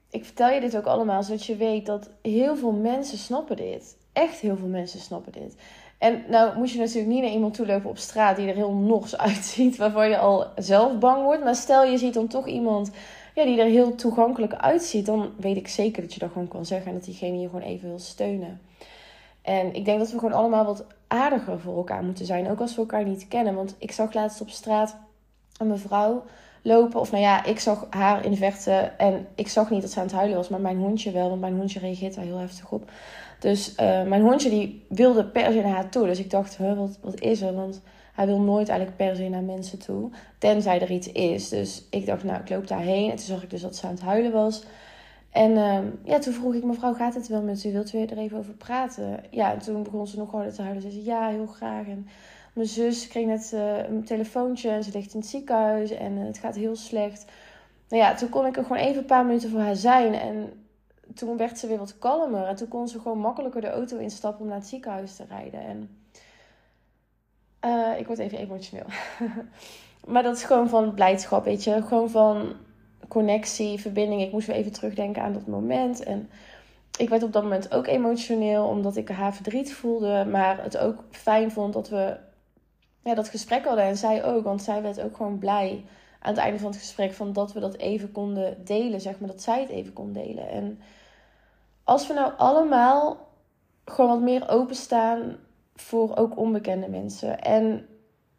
ik 0.09 0.25
vertel 0.25 0.49
je 0.49 0.59
dit 0.59 0.77
ook 0.77 0.85
allemaal 0.85 1.23
zodat 1.23 1.45
je 1.45 1.55
weet 1.55 1.85
dat 1.85 2.09
heel 2.21 2.55
veel 2.55 2.71
mensen 2.71 3.17
snappen 3.17 3.55
dit. 3.55 3.97
Echt 4.13 4.39
heel 4.39 4.57
veel 4.57 4.67
mensen 4.67 4.99
snappen 4.99 5.31
dit. 5.31 5.55
En 6.01 6.23
nou 6.27 6.57
moet 6.57 6.71
je 6.71 6.79
natuurlijk 6.79 7.07
niet 7.07 7.21
naar 7.21 7.31
iemand 7.31 7.53
toe 7.53 7.65
lopen 7.65 7.89
op 7.89 7.97
straat 7.97 8.35
die 8.35 8.47
er 8.47 8.55
heel 8.55 8.73
nors 8.73 9.17
uitziet, 9.27 9.77
waarvan 9.77 10.09
je 10.09 10.17
al 10.17 10.45
zelf 10.55 10.97
bang 10.97 11.23
wordt. 11.23 11.43
Maar 11.43 11.55
stel 11.55 11.83
je 11.83 11.97
ziet 11.97 12.13
dan 12.13 12.27
toch 12.27 12.47
iemand 12.47 12.91
ja, 13.35 13.43
die 13.45 13.59
er 13.59 13.67
heel 13.67 13.95
toegankelijk 13.95 14.53
uitziet, 14.53 15.05
dan 15.05 15.29
weet 15.37 15.57
ik 15.57 15.67
zeker 15.67 16.01
dat 16.01 16.13
je 16.13 16.19
dat 16.19 16.31
gewoon 16.31 16.47
kan 16.47 16.65
zeggen 16.65 16.87
en 16.87 16.93
dat 16.93 17.05
diegene 17.05 17.39
je 17.39 17.45
gewoon 17.45 17.61
even 17.61 17.87
wil 17.87 17.99
steunen. 17.99 18.61
En 19.41 19.73
ik 19.73 19.85
denk 19.85 19.99
dat 19.99 20.11
we 20.11 20.19
gewoon 20.19 20.33
allemaal 20.33 20.65
wat 20.65 20.85
aardiger 21.07 21.59
voor 21.59 21.77
elkaar 21.77 22.03
moeten 22.03 22.25
zijn, 22.25 22.49
ook 22.49 22.59
als 22.59 22.75
we 22.75 22.81
elkaar 22.81 23.03
niet 23.03 23.27
kennen. 23.27 23.55
Want 23.55 23.75
ik 23.77 23.91
zag 23.91 24.13
laatst 24.13 24.41
op 24.41 24.49
straat 24.49 24.97
een 25.57 25.67
mevrouw 25.67 26.23
lopen, 26.61 26.99
of 26.99 27.11
nou 27.11 27.23
ja, 27.23 27.43
ik 27.43 27.59
zag 27.59 27.87
haar 27.89 28.25
in 28.25 28.31
de 28.31 28.37
verte 28.37 28.71
en 28.97 29.27
ik 29.35 29.47
zag 29.47 29.69
niet 29.69 29.81
dat 29.81 29.91
ze 29.91 29.99
aan 29.99 30.05
het 30.05 30.15
huilen 30.15 30.37
was, 30.37 30.49
maar 30.49 30.61
mijn 30.61 30.77
hondje 30.77 31.11
wel, 31.11 31.29
want 31.29 31.41
mijn 31.41 31.57
hondje 31.57 31.79
reageert 31.79 32.15
daar 32.15 32.23
heel 32.23 32.37
heftig 32.37 32.71
op. 32.71 32.89
Dus 33.41 33.69
uh, 33.71 34.03
mijn 34.03 34.21
hondje 34.21 34.49
die 34.49 34.85
wilde 34.89 35.25
per 35.25 35.51
se 35.51 35.61
naar 35.61 35.73
haar 35.73 35.89
toe. 35.89 36.05
Dus 36.05 36.19
ik 36.19 36.29
dacht, 36.29 36.57
wat, 36.57 36.97
wat 37.01 37.19
is 37.19 37.41
er? 37.41 37.53
Want 37.53 37.81
hij 38.13 38.25
wil 38.25 38.39
nooit 38.39 38.69
eigenlijk 38.69 38.97
per 38.97 39.15
se 39.15 39.29
naar 39.29 39.43
mensen 39.43 39.79
toe. 39.79 40.09
Tenzij 40.37 40.81
er 40.81 40.91
iets 40.91 41.11
is. 41.11 41.49
Dus 41.49 41.87
ik 41.89 42.05
dacht, 42.05 42.23
nou, 42.23 42.41
ik 42.41 42.49
loop 42.49 42.67
daarheen. 42.67 43.09
En 43.09 43.15
toen 43.15 43.25
zag 43.25 43.43
ik 43.43 43.49
dus 43.49 43.61
dat 43.61 43.75
ze 43.75 43.85
aan 43.85 43.93
het 43.93 44.01
huilen 44.01 44.31
was. 44.31 44.63
En 45.31 45.51
uh, 45.51 45.77
ja, 46.03 46.19
toen 46.19 46.33
vroeg 46.33 46.53
ik, 46.53 46.63
mevrouw, 46.63 46.93
gaat 46.93 47.13
het 47.13 47.27
wel 47.27 47.41
met 47.41 47.63
u? 47.63 47.71
Wilt 47.71 47.93
u 47.93 47.99
er 47.99 48.17
even 48.17 48.37
over 48.37 48.53
praten? 48.53 49.23
Ja, 49.29 49.53
en 49.53 49.59
toen 49.59 49.83
begon 49.83 50.07
ze 50.07 50.17
nog 50.17 50.31
harder 50.31 50.53
te 50.53 50.61
huilen. 50.61 50.81
Ze 50.81 50.91
zei, 50.91 51.05
ja, 51.05 51.27
heel 51.27 51.47
graag. 51.47 51.87
En 51.87 52.07
mijn 52.53 52.67
zus 52.67 53.07
kreeg 53.07 53.25
net 53.25 53.51
uh, 53.53 53.77
een 53.89 54.03
telefoontje. 54.03 54.69
En 54.69 54.83
ze 54.83 54.91
ligt 54.93 55.13
in 55.13 55.19
het 55.19 55.29
ziekenhuis. 55.29 55.91
En 55.91 56.11
uh, 56.17 56.25
het 56.25 56.37
gaat 56.37 56.55
heel 56.55 56.75
slecht. 56.75 57.25
Nou 57.89 58.03
ja, 58.03 58.13
toen 58.13 58.29
kon 58.29 58.45
ik 58.45 58.57
er 58.57 58.63
gewoon 58.63 58.81
even 58.81 58.97
een 58.97 59.05
paar 59.05 59.25
minuten 59.25 59.49
voor 59.49 59.59
haar 59.59 59.75
zijn. 59.75 60.13
En 60.13 60.53
toen 61.15 61.37
werd 61.37 61.59
ze 61.59 61.67
weer 61.67 61.77
wat 61.77 61.97
kalmer. 61.97 62.47
En 62.47 62.55
toen 62.55 62.67
kon 62.67 62.87
ze 62.87 62.99
gewoon 62.99 63.17
makkelijker 63.17 63.61
de 63.61 63.69
auto 63.69 63.97
instappen 63.97 64.41
om 64.41 64.47
naar 64.47 64.57
het 64.57 64.67
ziekenhuis 64.67 65.15
te 65.15 65.23
rijden. 65.29 65.59
En 65.61 65.89
uh, 67.65 67.99
ik 67.99 68.07
word 68.07 68.19
even 68.19 68.37
emotioneel. 68.37 68.85
maar 70.13 70.23
dat 70.23 70.35
is 70.35 70.43
gewoon 70.43 70.69
van 70.69 70.93
blijdschap, 70.93 71.43
weet 71.43 71.63
je. 71.63 71.81
Gewoon 71.81 72.09
van 72.09 72.53
connectie, 73.07 73.79
verbinding. 73.79 74.21
Ik 74.21 74.31
moest 74.31 74.47
weer 74.47 74.55
even 74.55 74.71
terugdenken 74.71 75.21
aan 75.21 75.33
dat 75.33 75.47
moment. 75.47 76.03
En 76.03 76.29
ik 76.97 77.09
werd 77.09 77.23
op 77.23 77.33
dat 77.33 77.43
moment 77.43 77.73
ook 77.73 77.87
emotioneel, 77.87 78.65
omdat 78.65 78.95
ik 78.95 79.09
haar 79.09 79.33
verdriet 79.33 79.73
voelde. 79.73 80.25
Maar 80.25 80.63
het 80.63 80.77
ook 80.77 81.03
fijn 81.11 81.51
vond 81.51 81.73
dat 81.73 81.89
we 81.89 82.17
ja, 83.03 83.13
dat 83.13 83.29
gesprek 83.29 83.65
hadden. 83.65 83.83
En 83.83 83.97
zij 83.97 84.23
ook, 84.23 84.43
want 84.43 84.61
zij 84.61 84.81
werd 84.81 85.01
ook 85.01 85.15
gewoon 85.15 85.37
blij 85.37 85.83
aan 86.19 86.33
het 86.33 86.41
einde 86.41 86.59
van 86.59 86.71
het 86.71 86.79
gesprek 86.79 87.13
van 87.13 87.33
dat 87.33 87.53
we 87.53 87.59
dat 87.59 87.77
even 87.77 88.11
konden 88.11 88.65
delen, 88.65 89.01
zeg 89.01 89.19
maar, 89.19 89.29
dat 89.29 89.41
zij 89.41 89.61
het 89.61 89.69
even 89.69 89.93
kon 89.93 90.13
delen. 90.13 90.49
En 90.49 90.79
als 91.91 92.07
we 92.07 92.13
nou 92.13 92.31
allemaal 92.37 93.27
gewoon 93.85 94.09
wat 94.09 94.21
meer 94.21 94.49
openstaan 94.49 95.37
voor 95.75 96.17
ook 96.17 96.37
onbekende 96.37 96.89
mensen 96.89 97.41
en 97.41 97.87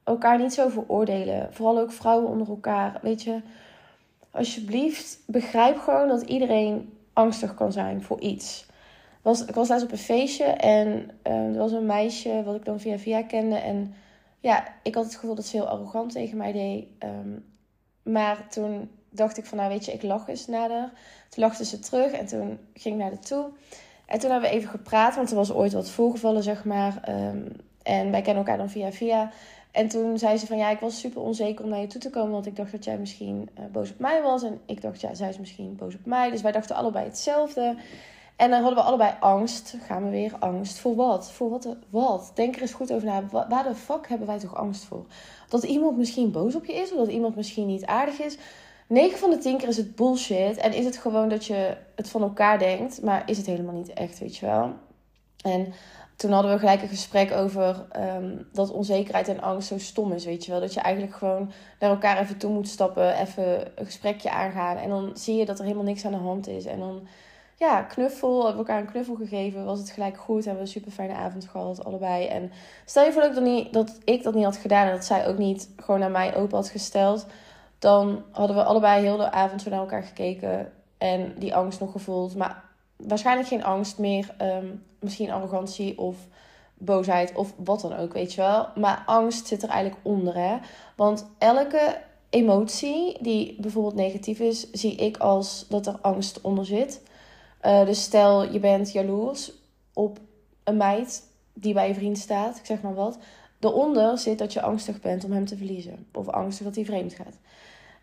elkaar 0.04 0.38
niet 0.38 0.54
zo 0.54 0.68
veroordelen, 0.68 1.52
vooral 1.52 1.78
ook 1.78 1.92
vrouwen 1.92 2.28
onder 2.28 2.48
elkaar, 2.48 2.98
weet 3.02 3.22
je, 3.22 3.40
alsjeblieft 4.30 5.18
begrijp 5.26 5.78
gewoon 5.78 6.08
dat 6.08 6.22
iedereen 6.22 6.98
angstig 7.12 7.54
kan 7.54 7.72
zijn 7.72 8.02
voor 8.02 8.20
iets. 8.20 8.66
Was, 9.22 9.44
ik 9.44 9.54
was 9.54 9.68
laatst 9.68 9.84
op 9.84 9.92
een 9.92 9.98
feestje 9.98 10.44
en 10.44 11.10
uh, 11.26 11.32
er 11.32 11.58
was 11.58 11.72
een 11.72 11.86
meisje 11.86 12.42
wat 12.44 12.54
ik 12.54 12.64
dan 12.64 12.80
via 12.80 12.98
via 12.98 13.22
kende 13.22 13.56
en 13.56 13.94
ja, 14.40 14.64
ik 14.82 14.94
had 14.94 15.04
het 15.04 15.14
gevoel 15.14 15.34
dat 15.34 15.46
ze 15.46 15.56
heel 15.56 15.68
arrogant 15.68 16.12
tegen 16.12 16.36
mij 16.36 16.52
deed. 16.52 16.86
Ehm, 16.98 17.38
maar 18.02 18.48
toen 18.48 18.90
dacht 19.12 19.38
ik 19.38 19.46
van, 19.46 19.58
nou 19.58 19.70
weet 19.70 19.84
je, 19.84 19.92
ik 19.92 20.02
lach 20.02 20.28
eens 20.28 20.46
nader. 20.46 20.92
Toen 21.28 21.44
lachte 21.44 21.64
ze 21.64 21.78
terug 21.78 22.12
en 22.12 22.26
toen 22.26 22.58
ging 22.74 22.94
ik 22.94 23.00
naar 23.00 23.10
de 23.10 23.18
toe. 23.18 23.44
En 24.06 24.18
toen 24.18 24.30
hebben 24.30 24.50
we 24.50 24.56
even 24.56 24.70
gepraat, 24.70 25.16
want 25.16 25.30
er 25.30 25.36
was 25.36 25.52
ooit 25.52 25.72
wat 25.72 25.90
voorgevallen, 25.90 26.42
zeg 26.42 26.64
maar. 26.64 27.00
Ehm, 27.02 27.42
en 27.82 28.10
wij 28.10 28.22
kennen 28.22 28.44
elkaar 28.44 28.58
dan 28.58 28.70
via 28.70 28.92
via. 28.92 29.30
En 29.70 29.88
toen 29.88 30.18
zei 30.18 30.36
ze 30.36 30.46
van, 30.46 30.56
ja, 30.56 30.70
ik 30.70 30.80
was 30.80 31.00
super 31.00 31.22
onzeker 31.22 31.64
om 31.64 31.70
naar 31.70 31.80
je 31.80 31.86
toe 31.86 32.00
te 32.00 32.10
komen. 32.10 32.32
Want 32.32 32.46
ik 32.46 32.56
dacht 32.56 32.72
dat 32.72 32.84
jij 32.84 32.98
misschien 32.98 33.48
uh, 33.58 33.64
boos 33.72 33.90
op 33.90 33.98
mij 33.98 34.22
was. 34.22 34.42
En 34.42 34.60
ik 34.66 34.80
dacht, 34.80 35.00
ja, 35.00 35.14
zij 35.14 35.28
is 35.28 35.38
misschien 35.38 35.76
boos 35.76 35.94
op 35.94 36.06
mij. 36.06 36.30
Dus 36.30 36.42
wij 36.42 36.52
dachten 36.52 36.76
allebei 36.76 37.04
hetzelfde. 37.04 37.76
En 38.36 38.50
dan 38.50 38.60
hadden 38.60 38.78
we 38.78 38.84
allebei 38.84 39.14
angst. 39.20 39.74
Gaan 39.86 40.04
we 40.04 40.10
weer 40.10 40.34
angst. 40.38 40.78
Voor 40.78 40.94
wat? 40.94 41.32
Voor 41.32 41.50
wat? 41.50 41.76
Wat? 41.90 42.32
Denk 42.34 42.54
er 42.54 42.62
eens 42.62 42.72
goed 42.72 42.92
over 42.92 43.06
na. 43.06 43.24
Waar 43.48 43.64
de 43.64 43.74
fuck 43.74 44.08
hebben 44.08 44.26
wij 44.26 44.38
toch 44.38 44.56
angst 44.56 44.84
voor? 44.84 45.04
Dat 45.48 45.62
iemand 45.62 45.96
misschien 45.96 46.30
boos 46.30 46.54
op 46.54 46.64
je 46.64 46.74
is. 46.74 46.92
Of 46.92 46.98
dat 46.98 47.08
iemand 47.08 47.36
misschien 47.36 47.66
niet 47.66 47.86
aardig 47.86 48.20
is. 48.20 48.36
9 48.92 49.18
van 49.18 49.30
de 49.30 49.38
10 49.38 49.58
keer 49.58 49.68
is 49.68 49.76
het 49.76 49.94
bullshit. 49.94 50.56
En 50.56 50.72
is 50.72 50.84
het 50.84 50.96
gewoon 50.96 51.28
dat 51.28 51.46
je 51.46 51.76
het 51.94 52.10
van 52.10 52.22
elkaar 52.22 52.58
denkt. 52.58 53.02
Maar 53.02 53.22
is 53.26 53.36
het 53.36 53.46
helemaal 53.46 53.74
niet 53.74 53.92
echt, 53.92 54.18
weet 54.18 54.36
je 54.36 54.46
wel. 54.46 54.72
En 55.42 55.72
toen 56.16 56.30
hadden 56.30 56.52
we 56.52 56.58
gelijk 56.58 56.82
een 56.82 56.88
gesprek 56.88 57.32
over 57.32 57.86
um, 57.96 58.48
dat 58.52 58.70
onzekerheid 58.70 59.28
en 59.28 59.40
angst 59.40 59.68
zo 59.68 59.78
stom 59.78 60.12
is, 60.12 60.24
weet 60.24 60.44
je 60.44 60.50
wel. 60.50 60.60
Dat 60.60 60.74
je 60.74 60.80
eigenlijk 60.80 61.16
gewoon 61.16 61.52
naar 61.78 61.90
elkaar 61.90 62.18
even 62.18 62.36
toe 62.36 62.52
moet 62.52 62.68
stappen. 62.68 63.16
Even 63.16 63.78
een 63.78 63.84
gesprekje 63.84 64.30
aangaan. 64.30 64.76
En 64.76 64.88
dan 64.88 65.10
zie 65.14 65.36
je 65.36 65.46
dat 65.46 65.58
er 65.58 65.64
helemaal 65.64 65.84
niks 65.84 66.04
aan 66.04 66.12
de 66.12 66.18
hand 66.18 66.48
is. 66.48 66.64
En 66.64 66.78
dan 66.78 67.06
ja, 67.56 67.82
knuffel. 67.82 68.44
Hebben 68.44 68.64
we 68.64 68.68
elkaar 68.68 68.80
een 68.80 68.90
knuffel 68.90 69.14
gegeven. 69.14 69.64
Was 69.64 69.78
het 69.78 69.90
gelijk 69.90 70.16
goed. 70.16 70.44
Hebben 70.44 70.62
we 70.62 70.68
een 70.68 70.74
super 70.74 70.92
fijne 70.92 71.14
avond 71.14 71.48
gehad, 71.48 71.84
allebei. 71.84 72.26
En 72.26 72.52
stel 72.84 73.04
je 73.04 73.12
voor 73.12 73.22
dat 73.22 73.34
dat, 73.34 73.44
niet, 73.44 73.72
dat 73.72 73.98
ik 74.04 74.22
dat 74.22 74.34
niet 74.34 74.44
had 74.44 74.56
gedaan. 74.56 74.86
En 74.86 74.92
dat 74.92 75.04
zij 75.04 75.26
ook 75.26 75.38
niet 75.38 75.68
gewoon 75.76 76.00
naar 76.00 76.10
mij 76.10 76.36
open 76.36 76.56
had 76.56 76.68
gesteld. 76.68 77.26
Dan 77.82 78.22
hadden 78.30 78.56
we 78.56 78.64
allebei 78.64 79.02
heel 79.02 79.16
de 79.16 79.30
avond 79.30 79.62
zo 79.62 79.70
naar 79.70 79.78
elkaar 79.78 80.02
gekeken. 80.02 80.72
En 80.98 81.34
die 81.38 81.54
angst 81.54 81.80
nog 81.80 81.92
gevoeld. 81.92 82.36
Maar 82.36 82.64
waarschijnlijk 82.96 83.48
geen 83.48 83.64
angst 83.64 83.98
meer. 83.98 84.34
Ehm, 84.38 84.66
misschien 84.98 85.30
arrogantie 85.30 85.98
of 85.98 86.16
boosheid 86.74 87.34
of 87.34 87.54
wat 87.56 87.80
dan 87.80 87.96
ook, 87.96 88.12
weet 88.12 88.32
je 88.32 88.40
wel. 88.40 88.68
Maar 88.74 89.02
angst 89.06 89.46
zit 89.46 89.62
er 89.62 89.68
eigenlijk 89.68 90.00
onder, 90.04 90.34
hè. 90.34 90.56
Want 90.96 91.26
elke 91.38 92.00
emotie 92.30 93.16
die 93.20 93.56
bijvoorbeeld 93.60 93.94
negatief 93.94 94.38
is, 94.38 94.70
zie 94.70 94.94
ik 94.94 95.16
als 95.16 95.66
dat 95.68 95.86
er 95.86 95.98
angst 96.00 96.40
onder 96.40 96.66
zit. 96.66 97.02
Uh, 97.64 97.84
dus 97.84 98.02
stel 98.02 98.52
je 98.52 98.58
bent 98.58 98.92
jaloers 98.92 99.52
op 99.92 100.18
een 100.64 100.76
meid 100.76 101.22
die 101.52 101.74
bij 101.74 101.88
je 101.88 101.94
vriend 101.94 102.18
staat, 102.18 102.56
ik 102.56 102.66
zeg 102.66 102.82
maar 102.82 102.94
wat. 102.94 103.18
Daaronder 103.58 104.18
zit 104.18 104.38
dat 104.38 104.52
je 104.52 104.62
angstig 104.62 105.00
bent 105.00 105.24
om 105.24 105.32
hem 105.32 105.46
te 105.46 105.56
verliezen. 105.56 106.06
Of 106.12 106.28
angstig 106.28 106.66
dat 106.66 106.74
hij 106.74 106.84
vreemd 106.84 107.14
gaat. 107.14 107.38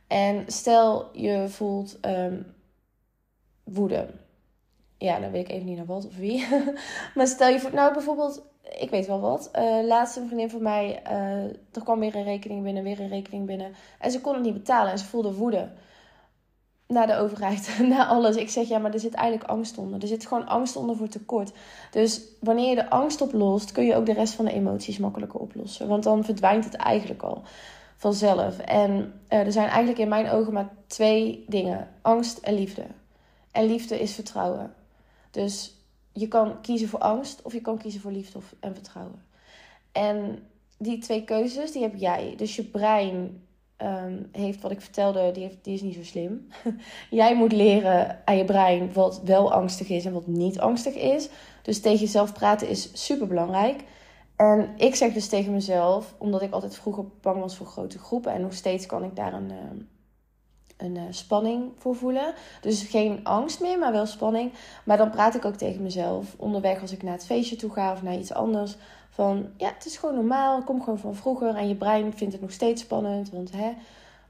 En 0.09 0.43
stel 0.47 1.09
je 1.13 1.49
voelt 1.49 1.97
um, 2.05 2.45
woede. 3.63 4.09
Ja, 4.97 5.19
dan 5.19 5.31
weet 5.31 5.49
ik 5.49 5.55
even 5.55 5.65
niet 5.65 5.77
naar 5.77 5.85
wat 5.85 6.05
of 6.05 6.15
wie. 6.15 6.47
maar 7.15 7.27
stel 7.27 7.47
je 7.47 7.59
voelt, 7.59 7.73
nou 7.73 7.93
bijvoorbeeld, 7.93 8.41
ik 8.79 8.89
weet 8.89 9.07
wel 9.07 9.19
wat. 9.19 9.49
Uh, 9.55 9.83
laatst 9.83 10.13
vriendin 10.13 10.49
van 10.49 10.63
mij, 10.63 11.01
uh, 11.11 11.43
er 11.43 11.83
kwam 11.83 11.99
weer 11.99 12.15
een 12.15 12.23
rekening 12.23 12.63
binnen, 12.63 12.83
weer 12.83 12.99
een 12.99 13.09
rekening 13.09 13.45
binnen. 13.45 13.73
En 13.99 14.11
ze 14.11 14.21
kon 14.21 14.33
het 14.33 14.43
niet 14.43 14.53
betalen 14.53 14.91
en 14.91 14.97
ze 14.97 15.05
voelde 15.05 15.33
woede 15.33 15.69
naar 16.87 17.07
de 17.07 17.15
overheid, 17.15 17.77
naar 17.89 18.05
alles. 18.05 18.35
Ik 18.35 18.49
zeg 18.49 18.67
ja, 18.67 18.77
maar 18.77 18.93
er 18.93 18.99
zit 18.99 19.13
eigenlijk 19.13 19.49
angst 19.49 19.77
onder. 19.77 20.01
Er 20.01 20.07
zit 20.07 20.27
gewoon 20.27 20.47
angst 20.47 20.75
onder 20.75 20.95
voor 20.95 21.07
tekort. 21.07 21.51
Dus 21.91 22.21
wanneer 22.39 22.69
je 22.69 22.75
de 22.75 22.89
angst 22.89 23.21
oplost, 23.21 23.71
kun 23.71 23.85
je 23.85 23.95
ook 23.95 24.05
de 24.05 24.13
rest 24.13 24.33
van 24.33 24.45
de 24.45 24.53
emoties 24.53 24.97
makkelijker 24.97 25.39
oplossen. 25.39 25.87
Want 25.87 26.03
dan 26.03 26.23
verdwijnt 26.23 26.65
het 26.65 26.75
eigenlijk 26.75 27.21
al 27.21 27.43
vanzelf. 27.99 28.59
En 28.59 28.91
uh, 29.29 29.39
er 29.39 29.51
zijn 29.51 29.67
eigenlijk 29.67 29.99
in 29.99 30.07
mijn 30.07 30.29
ogen 30.29 30.53
maar 30.53 30.69
twee 30.87 31.43
dingen: 31.47 31.87
angst 32.01 32.37
en 32.37 32.53
liefde. 32.53 32.85
En 33.51 33.65
liefde 33.65 33.99
is 33.99 34.13
vertrouwen. 34.13 34.73
Dus 35.31 35.73
je 36.13 36.27
kan 36.27 36.61
kiezen 36.61 36.87
voor 36.87 36.99
angst 36.99 37.41
of 37.41 37.53
je 37.53 37.61
kan 37.61 37.77
kiezen 37.77 38.01
voor 38.01 38.11
liefde 38.11 38.39
en 38.59 38.73
vertrouwen. 38.73 39.23
En 39.91 40.43
die 40.77 40.97
twee 40.97 41.23
keuzes, 41.23 41.71
die 41.71 41.81
heb 41.81 41.95
jij. 41.95 42.33
Dus 42.37 42.55
je 42.55 42.63
brein 42.63 43.43
um, 43.77 44.29
heeft 44.31 44.61
wat 44.61 44.71
ik 44.71 44.81
vertelde, 44.81 45.31
die, 45.31 45.43
heeft, 45.43 45.63
die 45.63 45.73
is 45.73 45.81
niet 45.81 45.95
zo 45.95 46.03
slim. 46.03 46.47
Jij 47.09 47.35
moet 47.35 47.51
leren 47.51 48.21
aan 48.25 48.37
je 48.37 48.45
brein 48.45 48.93
wat 48.93 49.21
wel 49.23 49.51
angstig 49.51 49.89
is 49.89 50.05
en 50.05 50.13
wat 50.13 50.27
niet 50.27 50.59
angstig 50.59 50.95
is. 50.95 51.29
Dus 51.61 51.81
tegen 51.81 51.99
jezelf 51.99 52.33
praten 52.33 52.67
is 52.67 53.05
super 53.05 53.27
belangrijk. 53.27 53.83
En 54.39 54.69
ik 54.75 54.95
zeg 54.95 55.13
dus 55.13 55.27
tegen 55.27 55.51
mezelf, 55.51 56.13
omdat 56.17 56.41
ik 56.41 56.51
altijd 56.51 56.75
vroeger 56.75 57.05
bang 57.21 57.39
was 57.39 57.55
voor 57.55 57.65
grote 57.65 57.99
groepen 57.99 58.31
en 58.31 58.41
nog 58.41 58.53
steeds 58.53 58.85
kan 58.85 59.03
ik 59.03 59.15
daar 59.15 59.33
een, 59.33 59.51
ehm, 59.51 59.77
een 60.77 60.95
uh, 60.95 61.01
spanning 61.09 61.71
voor 61.77 61.95
voelen. 61.95 62.33
Dus 62.61 62.83
geen 62.83 63.23
angst 63.23 63.61
meer, 63.61 63.79
maar 63.79 63.91
wel 63.91 64.05
spanning. 64.05 64.51
Maar 64.85 64.97
dan 64.97 65.09
praat 65.09 65.35
ik 65.35 65.45
ook 65.45 65.55
tegen 65.55 65.81
mezelf 65.81 66.35
onderweg 66.37 66.81
als 66.81 66.91
ik 66.91 67.03
naar 67.03 67.13
het 67.13 67.25
feestje 67.25 67.55
toe 67.55 67.71
ga 67.71 67.91
of 67.91 68.03
naar 68.03 68.17
iets 68.17 68.33
anders. 68.33 68.75
Van 69.09 69.49
ja, 69.57 69.67
het 69.73 69.85
is 69.85 69.97
gewoon 69.97 70.15
normaal. 70.15 70.63
Kom 70.63 70.83
gewoon 70.83 70.99
van 70.99 71.15
vroeger. 71.15 71.55
En 71.55 71.67
je 71.67 71.75
brein 71.75 72.13
vindt 72.13 72.33
het 72.33 72.41
nog 72.41 72.51
steeds 72.51 72.81
spannend. 72.81 73.29
Want 73.29 73.51
hè, 73.51 73.71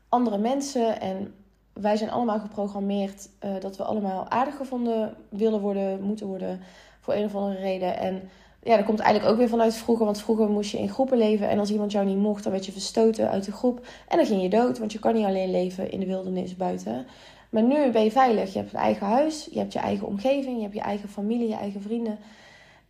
andere 0.09 0.37
mensen 0.37 1.01
en 1.01 1.33
wij 1.73 1.97
zijn 1.97 2.11
allemaal 2.11 2.39
geprogrammeerd 2.39 3.29
uh, 3.45 3.51
dat 3.59 3.77
we 3.77 3.83
allemaal 3.83 4.29
aardig 4.29 4.55
gevonden 4.55 5.15
willen 5.29 5.59
worden, 5.59 6.01
moeten 6.01 6.27
worden. 6.27 6.61
Voor 6.99 7.13
een 7.13 7.25
of 7.25 7.35
andere 7.35 7.59
reden. 7.59 7.97
En 7.97 8.29
ja, 8.63 8.75
dat 8.75 8.85
komt 8.85 8.99
eigenlijk 8.99 9.31
ook 9.31 9.37
weer 9.37 9.49
vanuit 9.49 9.75
vroeger. 9.75 10.05
Want 10.05 10.21
vroeger 10.21 10.49
moest 10.49 10.71
je 10.71 10.77
in 10.77 10.89
groepen 10.89 11.17
leven. 11.17 11.49
En 11.49 11.59
als 11.59 11.71
iemand 11.71 11.91
jou 11.91 12.05
niet 12.05 12.17
mocht, 12.17 12.43
dan 12.43 12.51
werd 12.51 12.65
je 12.65 12.71
verstoten 12.71 13.29
uit 13.29 13.45
de 13.45 13.51
groep. 13.51 13.85
En 14.07 14.17
dan 14.17 14.25
ging 14.25 14.41
je 14.41 14.49
dood. 14.49 14.79
Want 14.79 14.91
je 14.91 14.99
kan 14.99 15.13
niet 15.13 15.25
alleen 15.25 15.51
leven 15.51 15.91
in 15.91 15.99
de 15.99 16.05
wildernis 16.05 16.55
buiten. 16.55 17.07
Maar 17.49 17.63
nu 17.63 17.91
ben 17.91 18.03
je 18.03 18.11
veilig. 18.11 18.53
Je 18.53 18.59
hebt 18.59 18.73
een 18.73 18.79
eigen 18.79 19.07
huis. 19.07 19.47
Je 19.51 19.59
hebt 19.59 19.73
je 19.73 19.79
eigen 19.79 20.07
omgeving. 20.07 20.55
Je 20.55 20.61
hebt 20.61 20.73
je 20.73 20.81
eigen 20.81 21.09
familie, 21.09 21.47
je 21.47 21.55
eigen 21.55 21.81
vrienden. 21.81 22.19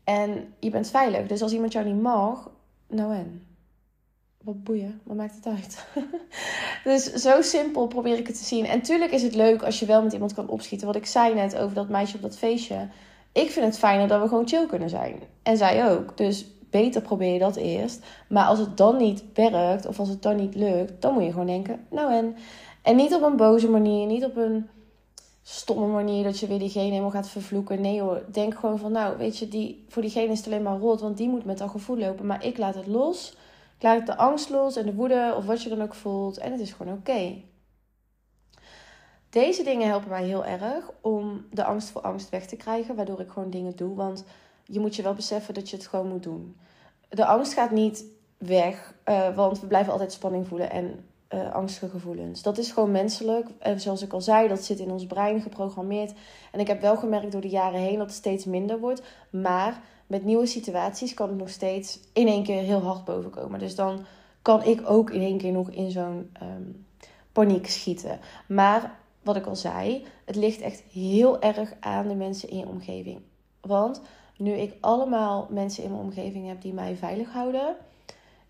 En 0.03 0.53
je 0.59 0.69
bent 0.69 0.89
veilig. 0.89 1.27
Dus 1.27 1.41
als 1.41 1.53
iemand 1.53 1.71
jou 1.71 1.85
niet 1.85 2.01
mag, 2.01 2.51
nou 2.87 3.13
en? 3.13 3.43
Wat 4.43 4.63
boeien, 4.63 5.01
wat 5.03 5.15
maakt 5.15 5.35
het 5.35 5.45
uit? 5.45 5.85
dus 6.83 7.03
zo 7.03 7.41
simpel 7.41 7.87
probeer 7.87 8.17
ik 8.17 8.27
het 8.27 8.37
te 8.37 8.43
zien. 8.43 8.65
En 8.65 8.81
tuurlijk 8.81 9.11
is 9.11 9.21
het 9.21 9.35
leuk 9.35 9.63
als 9.63 9.79
je 9.79 9.85
wel 9.85 10.03
met 10.03 10.13
iemand 10.13 10.33
kan 10.33 10.47
opschieten. 10.47 10.87
Wat 10.87 10.95
ik 10.95 11.05
zei 11.05 11.33
net 11.33 11.57
over 11.57 11.75
dat 11.75 11.89
meisje 11.89 12.15
op 12.15 12.21
dat 12.21 12.37
feestje. 12.37 12.87
Ik 13.39 13.51
vind 13.51 13.65
het 13.65 13.77
fijner 13.77 14.07
dat 14.07 14.21
we 14.21 14.27
gewoon 14.27 14.47
chill 14.47 14.65
kunnen 14.65 14.89
zijn. 14.89 15.19
En 15.43 15.57
zij 15.57 15.91
ook. 15.91 16.17
Dus 16.17 16.45
beter 16.69 17.01
probeer 17.01 17.33
je 17.33 17.39
dat 17.39 17.55
eerst. 17.55 18.05
Maar 18.29 18.45
als 18.45 18.59
het 18.59 18.77
dan 18.77 18.97
niet 18.97 19.23
werkt, 19.33 19.85
of 19.85 19.99
als 19.99 20.09
het 20.09 20.21
dan 20.21 20.35
niet 20.35 20.55
lukt, 20.55 21.01
dan 21.01 21.13
moet 21.13 21.23
je 21.23 21.31
gewoon 21.31 21.45
denken, 21.45 21.85
nou 21.89 22.13
en. 22.13 22.35
En 22.81 22.95
niet 22.95 23.13
op 23.13 23.21
een 23.21 23.35
boze 23.35 23.69
manier, 23.69 24.05
niet 24.05 24.25
op 24.25 24.35
een 24.37 24.69
stomme 25.43 25.87
manier 25.87 26.23
dat 26.23 26.39
je 26.39 26.47
weer 26.47 26.59
diegene 26.59 26.89
helemaal 26.89 27.11
gaat 27.11 27.29
vervloeken. 27.29 27.81
Nee 27.81 28.01
hoor, 28.01 28.23
denk 28.31 28.55
gewoon 28.55 28.79
van 28.79 28.91
nou, 28.91 29.17
weet 29.17 29.37
je, 29.37 29.47
die, 29.47 29.85
voor 29.87 30.01
diegene 30.01 30.31
is 30.31 30.37
het 30.37 30.47
alleen 30.47 30.63
maar 30.63 30.79
rot, 30.79 31.01
want 31.01 31.17
die 31.17 31.29
moet 31.29 31.45
met 31.45 31.57
dat 31.57 31.69
gevoel 31.69 31.97
lopen. 31.97 32.25
Maar 32.25 32.45
ik 32.45 32.57
laat 32.57 32.75
het 32.75 32.87
los. 32.87 33.37
Ik 33.77 33.83
laat 33.83 34.05
de 34.05 34.17
angst 34.17 34.49
los 34.49 34.75
en 34.75 34.85
de 34.85 34.93
woede 34.93 35.33
of 35.37 35.45
wat 35.45 35.63
je 35.63 35.69
dan 35.69 35.81
ook 35.81 35.93
voelt. 35.93 36.37
En 36.37 36.51
het 36.51 36.61
is 36.61 36.71
gewoon 36.71 36.93
oké. 36.93 37.35
Deze 39.29 39.63
dingen 39.63 39.87
helpen 39.87 40.09
mij 40.09 40.23
heel 40.23 40.45
erg 40.45 40.91
om 41.01 41.45
de 41.51 41.63
angst 41.63 41.89
voor 41.89 42.01
angst 42.01 42.29
weg 42.29 42.45
te 42.45 42.55
krijgen, 42.55 42.95
waardoor 42.95 43.19
ik 43.19 43.29
gewoon 43.29 43.49
dingen 43.49 43.75
doe. 43.75 43.95
Want 43.95 44.23
je 44.65 44.79
moet 44.79 44.95
je 44.95 45.03
wel 45.03 45.13
beseffen 45.13 45.53
dat 45.53 45.69
je 45.69 45.75
het 45.75 45.87
gewoon 45.87 46.07
moet 46.07 46.23
doen. 46.23 46.55
De 47.09 47.25
angst 47.25 47.53
gaat 47.53 47.71
niet 47.71 48.05
weg, 48.37 48.93
uh, 49.05 49.35
want 49.35 49.59
we 49.59 49.67
blijven 49.67 49.91
altijd 49.91 50.11
spanning 50.11 50.47
voelen 50.47 50.71
en 50.71 51.05
uh, 51.33 51.53
angstige 51.53 51.89
gevoelens. 51.89 52.41
Dat 52.41 52.57
is 52.57 52.71
gewoon 52.71 52.91
menselijk. 52.91 53.47
En 53.59 53.79
zoals 53.79 54.01
ik 54.01 54.13
al 54.13 54.21
zei, 54.21 54.47
dat 54.47 54.63
zit 54.63 54.79
in 54.79 54.91
ons 54.91 55.05
brein 55.05 55.41
geprogrammeerd. 55.41 56.13
En 56.51 56.59
ik 56.59 56.67
heb 56.67 56.81
wel 56.81 56.97
gemerkt 56.97 57.31
door 57.31 57.41
de 57.41 57.49
jaren 57.49 57.79
heen 57.79 57.97
dat 57.97 58.07
het 58.07 58.15
steeds 58.15 58.45
minder 58.45 58.79
wordt. 58.79 59.01
Maar 59.29 59.81
met 60.07 60.23
nieuwe 60.23 60.45
situaties 60.45 61.13
kan 61.13 61.29
het 61.29 61.37
nog 61.37 61.49
steeds 61.49 61.99
in 62.13 62.27
één 62.27 62.43
keer 62.43 62.61
heel 62.61 62.81
hard 62.81 63.05
bovenkomen. 63.05 63.59
Dus 63.59 63.75
dan 63.75 64.05
kan 64.41 64.63
ik 64.63 64.89
ook 64.89 65.09
in 65.09 65.21
één 65.21 65.37
keer 65.37 65.51
nog 65.51 65.69
in 65.69 65.91
zo'n 65.91 66.31
um, 66.41 66.85
paniek 67.31 67.67
schieten. 67.67 68.19
Maar 68.47 68.98
wat 69.33 69.41
ik 69.41 69.47
al 69.47 69.55
zei, 69.55 70.05
het 70.25 70.35
ligt 70.35 70.61
echt 70.61 70.83
heel 70.91 71.41
erg 71.41 71.73
aan 71.79 72.07
de 72.07 72.15
mensen 72.15 72.49
in 72.49 72.57
je 72.57 72.67
omgeving. 72.67 73.21
Want 73.61 74.01
nu 74.37 74.51
ik 74.51 74.73
allemaal 74.79 75.47
mensen 75.49 75.83
in 75.83 75.89
mijn 75.91 76.03
omgeving 76.03 76.47
heb 76.47 76.61
die 76.61 76.73
mij 76.73 76.95
veilig 76.95 77.31
houden, 77.31 77.75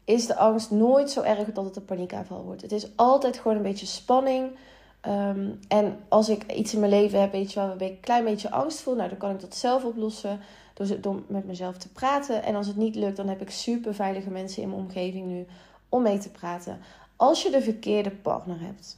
is 0.04 0.28
de 0.28 0.36
angst 0.36 0.72
nooit 0.72 1.12
zo 1.12 1.22
erg 1.22 1.52
dat 1.52 1.66
het 1.66 1.76
een 1.76 1.86
paniekaanval 1.86 2.44
wordt. 2.44 2.62
Het 2.62 2.72
is 2.72 2.88
altijd 2.96 3.38
gewoon 3.38 3.58
een 3.58 3.64
beetje 3.64 3.86
spanning. 3.86 4.52
Ehm, 5.02 5.50
en 5.68 6.00
als 6.08 6.30
ik 6.30 6.52
iets 6.54 6.74
in 6.74 6.80
mijn 6.80 6.92
leven 6.92 7.22
heb, 7.22 7.32
weet 7.32 7.54
je 7.54 7.60
wel, 7.60 7.68
waarbij 7.68 7.88
ik 7.88 7.94
een 7.94 8.00
klein 8.00 8.24
beetje 8.24 8.52
angst 8.52 8.80
voel, 8.82 8.96
nou 8.96 9.10
dan 9.10 9.18
kan 9.18 9.32
ik 9.32 9.40
dat 9.40 9.56
zelf 9.56 9.84
oplossen 9.84 10.40
door, 10.74 11.02
door 11.02 11.22
met 11.28 11.46
mezelf 11.46 11.78
te 11.78 11.92
praten. 11.92 12.44
En 12.44 12.56
als 12.56 12.68
het 12.68 12.76
niet 12.76 12.96
lukt, 12.96 13.18
dan 13.18 13.28
heb 13.28 13.42
ik 13.42 13.50
super 13.50 13.96
veilige 13.96 14.30
mensen 14.30 14.62
in 14.62 14.70
mijn 14.70 14.82
omgeving 14.82 15.28
nu 15.28 15.46
om 15.90 16.02
mee 16.02 16.18
te 16.18 16.30
praten. 16.30 16.80
Als 17.16 17.44
je 17.44 17.50
de 17.50 17.62
verkeerde 17.62 18.12
partner 18.12 18.60
hebt, 18.60 18.98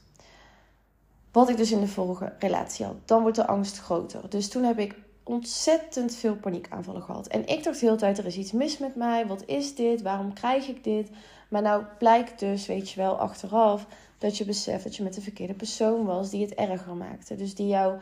wat 1.31 1.50
ik 1.50 1.57
dus 1.57 1.71
in 1.71 1.79
de 1.79 1.88
vorige 1.88 2.33
relatie 2.39 2.85
had, 2.85 2.95
dan 3.05 3.21
wordt 3.21 3.38
de 3.38 3.47
angst 3.47 3.79
groter. 3.79 4.29
Dus 4.29 4.50
toen 4.50 4.63
heb 4.63 4.79
ik 4.79 4.95
ontzettend 5.23 6.15
veel 6.15 6.35
paniekaanvallen 6.35 7.01
gehad. 7.01 7.27
En 7.27 7.47
ik 7.47 7.63
dacht 7.63 7.79
de 7.79 7.85
hele 7.85 7.97
tijd, 7.97 8.17
er 8.17 8.25
is 8.25 8.38
iets 8.38 8.51
mis 8.51 8.77
met 8.77 8.95
mij. 8.95 9.27
Wat 9.27 9.43
is 9.45 9.75
dit? 9.75 10.01
Waarom 10.01 10.33
krijg 10.33 10.67
ik 10.67 10.83
dit? 10.83 11.09
Maar 11.50 11.61
nou 11.61 11.83
blijkt 11.97 12.39
dus, 12.39 12.65
weet 12.65 12.89
je 12.89 13.01
wel, 13.01 13.19
achteraf... 13.19 13.88
dat 14.17 14.38
je 14.38 14.45
beseft 14.45 14.83
dat 14.83 14.95
je 14.95 15.03
met 15.03 15.13
de 15.13 15.21
verkeerde 15.21 15.53
persoon 15.53 16.05
was 16.05 16.29
die 16.29 16.41
het 16.41 16.53
erger 16.53 16.95
maakte. 16.95 17.35
Dus 17.35 17.55
die 17.55 17.67
jou... 17.67 18.00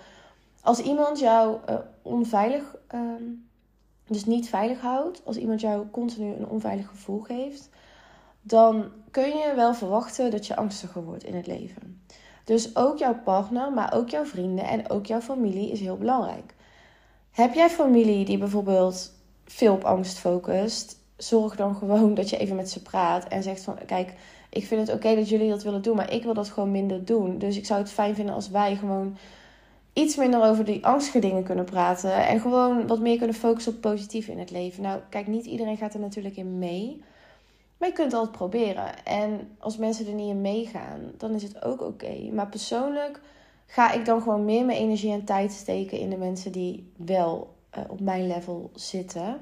Als 0.61 0.79
iemand 0.79 1.19
jou 1.19 1.57
uh, 1.69 1.75
onveilig... 2.01 2.75
Ehm, 2.87 3.23
dus 4.07 4.25
niet 4.25 4.49
veilig 4.49 4.81
houdt... 4.81 5.21
als 5.25 5.37
iemand 5.37 5.61
jou 5.61 5.89
continu 5.89 6.33
een 6.33 6.47
onveilig 6.47 6.87
gevoel 6.87 7.19
geeft... 7.19 7.69
dan 8.41 8.91
kun 9.11 9.27
je 9.27 9.53
wel 9.55 9.73
verwachten 9.73 10.31
dat 10.31 10.47
je 10.47 10.55
angstiger 10.55 11.03
wordt 11.03 11.23
in 11.23 11.35
het 11.35 11.47
leven. 11.47 12.01
Dus 12.49 12.75
ook 12.75 12.97
jouw 12.97 13.15
partner, 13.23 13.71
maar 13.71 13.93
ook 13.93 14.09
jouw 14.09 14.25
vrienden 14.25 14.65
en 14.65 14.89
ook 14.89 15.05
jouw 15.05 15.21
familie 15.21 15.71
is 15.71 15.79
heel 15.79 15.97
belangrijk. 15.97 16.53
Heb 17.31 17.53
jij 17.53 17.69
familie 17.69 18.25
die 18.25 18.37
bijvoorbeeld 18.37 19.13
veel 19.45 19.73
op 19.73 19.83
angst 19.83 20.17
focust? 20.17 20.97
Zorg 21.17 21.55
dan 21.55 21.75
gewoon 21.75 22.13
dat 22.13 22.29
je 22.29 22.37
even 22.37 22.55
met 22.55 22.69
ze 22.69 22.81
praat 22.81 23.27
en 23.27 23.43
zegt 23.43 23.63
van 23.63 23.77
kijk, 23.85 24.13
ik 24.49 24.65
vind 24.65 24.87
het 24.87 24.95
oké 24.95 25.15
dat 25.15 25.29
jullie 25.29 25.49
dat 25.49 25.63
willen 25.63 25.81
doen, 25.81 25.95
maar 25.95 26.13
ik 26.13 26.23
wil 26.23 26.33
dat 26.33 26.49
gewoon 26.49 26.71
minder 26.71 27.05
doen. 27.05 27.37
Dus 27.37 27.57
ik 27.57 27.65
zou 27.65 27.79
het 27.79 27.91
fijn 27.91 28.15
vinden 28.15 28.35
als 28.35 28.49
wij 28.49 28.75
gewoon 28.75 29.17
iets 29.93 30.15
minder 30.15 30.43
over 30.43 30.65
die 30.65 30.85
angstige 30.85 31.19
dingen 31.19 31.43
kunnen 31.43 31.65
praten 31.65 32.27
en 32.27 32.39
gewoon 32.39 32.87
wat 32.87 32.99
meer 32.99 33.17
kunnen 33.17 33.35
focussen 33.35 33.73
op 33.73 33.81
positief 33.81 34.27
in 34.27 34.39
het 34.39 34.51
leven. 34.51 34.83
Nou, 34.83 34.99
kijk, 35.09 35.27
niet 35.27 35.45
iedereen 35.45 35.77
gaat 35.77 35.93
er 35.93 35.99
natuurlijk 35.99 36.37
in 36.37 36.59
mee. 36.59 37.01
Maar 37.79 37.89
je 37.89 37.95
kunt 37.95 38.13
altijd 38.13 38.37
proberen. 38.37 39.05
En 39.05 39.55
als 39.59 39.77
mensen 39.77 40.07
er 40.07 40.13
niet 40.13 40.29
in 40.29 40.41
meegaan, 40.41 41.11
dan 41.17 41.31
is 41.31 41.43
het 41.43 41.63
ook 41.63 41.81
oké. 41.81 42.29
Maar 42.31 42.47
persoonlijk 42.47 43.21
ga 43.65 43.91
ik 43.91 44.05
dan 44.05 44.21
gewoon 44.21 44.45
meer 44.45 44.65
mijn 44.65 44.77
energie 44.77 45.11
en 45.11 45.23
tijd 45.23 45.51
steken 45.51 45.99
in 45.99 46.09
de 46.09 46.17
mensen 46.17 46.51
die 46.51 46.93
wel 46.97 47.55
uh, 47.77 47.83
op 47.87 47.99
mijn 47.99 48.27
level 48.27 48.71
zitten. 48.73 49.39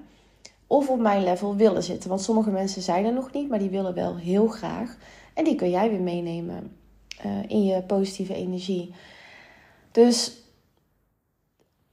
Of 0.68 0.90
op 0.90 1.00
mijn 1.00 1.24
level 1.24 1.56
willen 1.56 1.84
zitten. 1.84 2.10
Want 2.10 2.22
sommige 2.22 2.50
mensen 2.50 2.82
zijn 2.82 3.06
er 3.06 3.14
nog 3.14 3.32
niet, 3.32 3.50
maar 3.50 3.60
die 3.60 3.70
willen 3.70 3.94
wel 3.94 4.18
heel 4.18 4.48
graag. 4.48 4.98
En 5.34 5.44
die 5.44 5.56
kun 5.56 5.70
jij 5.70 5.90
weer 5.90 6.02
meenemen 6.02 6.78
uh, 7.26 7.44
in 7.48 7.64
je 7.64 7.82
positieve 7.82 8.34
energie. 8.34 8.94
Dus 9.92 10.42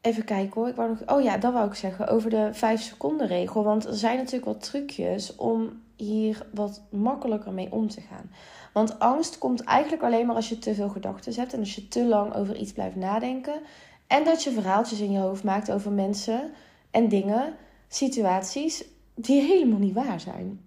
even 0.00 0.24
kijken 0.24 0.60
hoor. 0.60 0.68
Ik 0.68 0.76
wou 0.76 0.88
nog. 0.88 1.16
Oh 1.16 1.22
ja, 1.22 1.36
dat 1.36 1.52
wou 1.52 1.66
ik 1.66 1.74
zeggen. 1.74 2.08
Over 2.08 2.30
de 2.30 2.48
5 2.52 2.82
seconden 2.82 3.26
regel. 3.26 3.64
Want 3.64 3.86
er 3.86 3.94
zijn 3.94 4.16
natuurlijk 4.16 4.44
wat 4.44 4.62
trucjes 4.62 5.36
om 5.36 5.82
hier 5.96 6.46
wat 6.54 6.82
makkelijker 6.90 7.52
mee 7.52 7.72
om 7.72 7.88
te 7.88 8.00
gaan. 8.00 8.30
Want 8.72 8.98
angst 8.98 9.38
komt 9.38 9.60
eigenlijk 9.60 10.02
alleen 10.02 10.26
maar 10.26 10.36
als 10.36 10.48
je 10.48 10.58
te 10.58 10.74
veel 10.74 10.88
gedachten 10.88 11.34
hebt 11.34 11.52
en 11.52 11.58
als 11.58 11.74
je 11.74 11.88
te 11.88 12.04
lang 12.04 12.34
over 12.34 12.56
iets 12.56 12.72
blijft 12.72 12.96
nadenken. 12.96 13.60
En 14.06 14.24
dat 14.24 14.42
je 14.42 14.50
verhaaltjes 14.50 15.00
in 15.00 15.12
je 15.12 15.18
hoofd 15.18 15.44
maakt 15.44 15.70
over 15.70 15.92
mensen 15.92 16.50
en 16.90 17.08
dingen, 17.08 17.54
situaties 17.88 18.84
die 19.14 19.40
helemaal 19.40 19.78
niet 19.78 19.94
waar 19.94 20.20
zijn. 20.20 20.60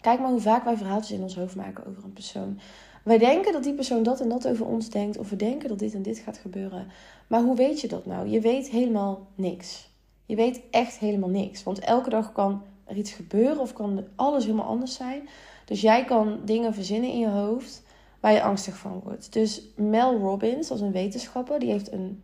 Kijk 0.00 0.20
maar 0.20 0.30
hoe 0.30 0.40
vaak 0.40 0.64
wij 0.64 0.76
verhaaltjes 0.76 1.16
in 1.16 1.22
ons 1.22 1.36
hoofd 1.36 1.56
maken 1.56 1.86
over 1.86 2.04
een 2.04 2.12
persoon. 2.12 2.58
Wij 3.04 3.18
denken 3.18 3.52
dat 3.52 3.62
die 3.62 3.74
persoon 3.74 4.02
dat 4.02 4.20
en 4.20 4.28
dat 4.28 4.48
over 4.48 4.66
ons 4.66 4.90
denkt, 4.90 5.18
of 5.18 5.30
we 5.30 5.36
denken 5.36 5.68
dat 5.68 5.78
dit 5.78 5.94
en 5.94 6.02
dit 6.02 6.18
gaat 6.18 6.38
gebeuren. 6.38 6.86
Maar 7.26 7.42
hoe 7.42 7.56
weet 7.56 7.80
je 7.80 7.88
dat 7.88 8.06
nou? 8.06 8.28
Je 8.28 8.40
weet 8.40 8.68
helemaal 8.68 9.26
niks. 9.34 9.90
Je 10.26 10.36
weet 10.36 10.60
echt 10.70 10.98
helemaal 10.98 11.28
niks. 11.28 11.62
Want 11.62 11.78
elke 11.78 12.10
dag 12.10 12.32
kan 12.32 12.62
er 12.84 12.96
iets 12.96 13.12
gebeuren 13.12 13.58
of 13.58 13.72
kan 13.72 14.04
alles 14.16 14.44
helemaal 14.44 14.66
anders 14.66 14.94
zijn. 14.94 15.28
Dus 15.64 15.80
jij 15.80 16.04
kan 16.04 16.40
dingen 16.44 16.74
verzinnen 16.74 17.10
in 17.10 17.18
je 17.18 17.28
hoofd 17.28 17.82
waar 18.20 18.32
je 18.32 18.42
angstig 18.42 18.76
van 18.76 19.00
wordt. 19.04 19.32
Dus 19.32 19.62
Mel 19.76 20.18
Robbins, 20.18 20.70
als 20.70 20.80
een 20.80 20.92
wetenschapper, 20.92 21.58
die 21.58 21.70
heeft 21.70 21.92
een 21.92 22.22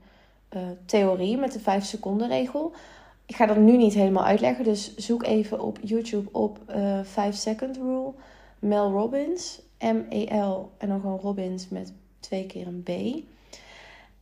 uh, 0.56 0.62
theorie 0.84 1.36
met 1.36 1.52
de 1.52 1.60
5 1.60 1.84
seconden 1.84 2.28
regel. 2.28 2.72
Ik 3.26 3.36
ga 3.36 3.46
dat 3.46 3.56
nu 3.56 3.76
niet 3.76 3.94
helemaal 3.94 4.24
uitleggen, 4.24 4.64
dus 4.64 4.96
zoek 4.96 5.24
even 5.24 5.60
op 5.60 5.78
YouTube 5.82 6.28
op 6.32 6.58
uh, 6.70 7.00
5 7.02 7.34
second 7.34 7.76
rule. 7.76 8.12
Mel 8.58 8.90
Robbins, 8.90 9.60
M-E-L 9.78 10.70
en 10.78 10.88
dan 10.88 11.00
gewoon 11.00 11.18
Robbins 11.18 11.68
met 11.68 11.92
twee 12.20 12.46
keer 12.46 12.66
een 12.66 12.82
B. 12.82 12.90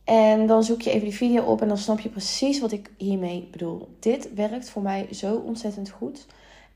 En 0.07 0.47
dan 0.47 0.63
zoek 0.63 0.81
je 0.81 0.89
even 0.89 1.07
die 1.07 1.17
video 1.17 1.43
op 1.43 1.61
en 1.61 1.67
dan 1.67 1.77
snap 1.77 1.99
je 1.99 2.09
precies 2.09 2.59
wat 2.59 2.71
ik 2.71 2.91
hiermee 2.97 3.47
bedoel. 3.51 3.87
Dit 3.99 4.33
werkt 4.33 4.69
voor 4.69 4.81
mij 4.81 5.07
zo 5.11 5.35
ontzettend 5.35 5.89
goed. 5.89 6.25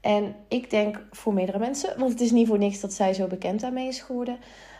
En 0.01 0.35
ik 0.47 0.69
denk 0.69 1.05
voor 1.11 1.33
meerdere 1.33 1.59
mensen, 1.59 1.99
want 1.99 2.11
het 2.11 2.21
is 2.21 2.31
niet 2.31 2.47
voor 2.47 2.57
niks 2.57 2.79
dat 2.79 2.93
zij 2.93 3.13
zo 3.13 3.27
bekend 3.27 3.59
daarmee 3.59 3.87
is 3.87 4.01
geworden. 4.01 4.37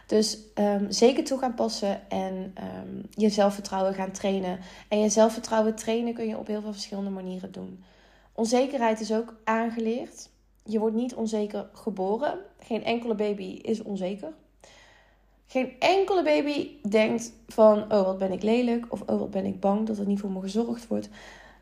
Dus 0.08 0.38
um, 0.56 0.92
zeker 0.92 1.24
toe 1.24 1.40
gaan 1.40 1.54
passen 1.54 2.10
en 2.10 2.34
um, 2.34 3.02
je 3.10 3.30
zelfvertrouwen 3.30 3.94
gaan 3.94 4.12
trainen. 4.12 4.60
En 4.88 5.00
je 5.00 5.10
zelfvertrouwen 5.10 5.76
trainen 5.76 6.14
kun 6.14 6.28
je 6.28 6.38
op 6.38 6.48
heel 6.48 6.62
veel 6.62 6.74
verschillende 6.74 7.10
manieren 7.10 7.52
doen. 7.52 7.84
Onzekerheid 8.34 9.00
is 9.00 9.14
ook 9.14 9.36
aangeleerd. 9.44 10.30
Je 10.64 10.80
wordt 10.80 10.96
niet 10.96 11.16
onzeker 11.16 11.70
geboren. 11.74 12.40
Geen 12.60 12.84
enkele 12.84 13.16
baby 13.16 13.60
is 13.62 13.82
onzeker. 13.82 14.34
Geen 15.52 15.74
enkele 15.80 16.24
baby 16.24 16.70
denkt 16.90 17.34
van, 17.48 17.82
oh 17.82 18.04
wat 18.04 18.18
ben 18.18 18.32
ik 18.32 18.44
lelijk 18.44 18.86
of 18.90 19.02
oh 19.02 19.20
wat 19.20 19.32
ben 19.32 19.46
ik 19.46 19.60
bang 19.60 19.88
dat 19.88 19.98
er 19.98 20.06
niet 20.06 20.20
voor 20.20 20.32
me 20.32 20.42
gezorgd 20.42 20.88
wordt. 20.88 21.10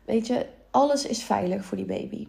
Weet 0.04 0.26
je, 0.26 0.46
alles 0.70 1.06
is 1.06 1.22
veilig 1.22 1.64
voor 1.64 1.76
die 1.76 1.86
baby. 1.86 2.28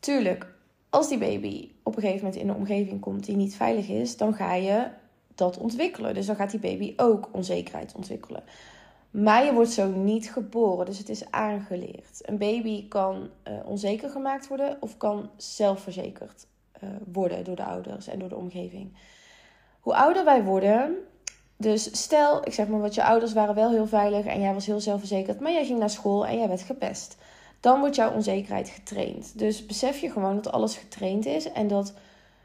Tuurlijk, 0.00 0.54
als 0.90 1.08
die 1.08 1.18
baby 1.18 1.70
op 1.82 1.96
een 1.96 2.02
gegeven 2.02 2.24
moment 2.24 2.42
in 2.42 2.48
een 2.48 2.54
omgeving 2.54 3.00
komt 3.00 3.24
die 3.24 3.36
niet 3.36 3.54
veilig 3.54 3.88
is, 3.88 4.16
dan 4.16 4.34
ga 4.34 4.54
je 4.54 4.88
dat 5.34 5.58
ontwikkelen. 5.58 6.14
Dus 6.14 6.26
dan 6.26 6.36
gaat 6.36 6.50
die 6.50 6.60
baby 6.60 6.92
ook 6.96 7.28
onzekerheid 7.32 7.94
ontwikkelen. 7.94 8.42
Maar 9.10 9.44
je 9.44 9.52
wordt 9.52 9.70
zo 9.70 9.88
niet 9.88 10.30
geboren, 10.30 10.86
dus 10.86 10.98
het 10.98 11.08
is 11.08 11.30
aangeleerd. 11.30 12.20
Een 12.22 12.38
baby 12.38 12.88
kan 12.88 13.28
uh, 13.48 13.54
onzeker 13.64 14.10
gemaakt 14.10 14.48
worden 14.48 14.76
of 14.80 14.96
kan 14.96 15.30
zelfverzekerd 15.36 16.46
uh, 16.84 16.90
worden 17.12 17.44
door 17.44 17.56
de 17.56 17.64
ouders 17.64 18.06
en 18.06 18.18
door 18.18 18.28
de 18.28 18.36
omgeving. 18.36 18.92
Hoe 19.84 19.94
ouder 19.94 20.24
wij 20.24 20.42
worden, 20.42 20.94
dus 21.56 22.02
stel, 22.02 22.46
ik 22.46 22.52
zeg 22.52 22.68
maar 22.68 22.80
wat 22.80 22.94
je 22.94 23.04
ouders 23.04 23.32
waren 23.32 23.54
wel 23.54 23.70
heel 23.70 23.86
veilig 23.86 24.26
en 24.26 24.40
jij 24.40 24.54
was 24.54 24.66
heel 24.66 24.80
zelfverzekerd, 24.80 25.40
maar 25.40 25.52
jij 25.52 25.64
ging 25.64 25.78
naar 25.78 25.90
school 25.90 26.26
en 26.26 26.38
jij 26.38 26.48
werd 26.48 26.62
gepest 26.62 27.16
dan 27.64 27.80
wordt 27.80 27.96
jouw 27.96 28.12
onzekerheid 28.12 28.68
getraind. 28.68 29.38
Dus 29.38 29.66
besef 29.66 29.98
je 29.98 30.10
gewoon 30.10 30.34
dat 30.34 30.52
alles 30.52 30.76
getraind 30.76 31.26
is 31.26 31.52
en 31.52 31.68
dat 31.68 31.92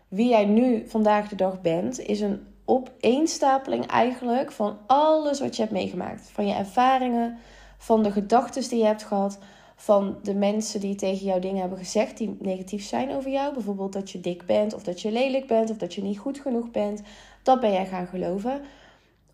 wie 0.08 0.30
jij 0.30 0.46
nu 0.46 0.88
vandaag 0.88 1.28
de 1.28 1.36
dag 1.36 1.62
bent, 1.62 2.00
is 2.00 2.22
een 2.22 2.48
opeenstapeling 2.66 3.86
eigenlijk 3.86 4.52
van 4.52 4.78
alles 4.88 5.40
wat 5.40 5.56
je 5.56 5.62
hebt 5.62 5.74
meegemaakt. 5.74 6.30
Van 6.32 6.48
je 6.48 6.54
ervaringen, 6.54 7.38
van 7.78 8.04
de 8.04 8.12
gedachten 8.12 8.70
die 8.70 8.80
je 8.80 8.86
hebt 8.86 9.04
gehad, 9.04 9.38
van 9.82 10.18
de 10.24 10.36
mensen 10.36 10.80
die 10.80 10.96
tegen 10.96 11.26
jou 11.26 11.42
dingen 11.42 11.60
hebben 11.60 11.78
gezegd 11.78 12.18
die 12.18 12.38
negatief 12.40 12.84
zijn 12.84 13.12
over 13.12 13.32
jou. 13.32 13.54
Bijvoorbeeld 13.54 13.94
dat 13.94 14.12
je 14.12 14.20
dik 14.20 14.46
bent, 14.46 14.74
of 14.74 14.84
dat 14.84 15.02
je 15.02 15.12
lelijk 15.12 15.48
bent, 15.48 15.70
of 15.70 15.78
dat 15.78 15.94
je 15.94 16.02
niet 16.02 16.18
goed 16.18 16.40
genoeg 16.40 16.72
bent. 16.72 17.02
Dat 17.44 17.60
ben 17.60 17.72
jij 17.72 17.86
gaan 17.86 18.08
geloven. 18.08 18.62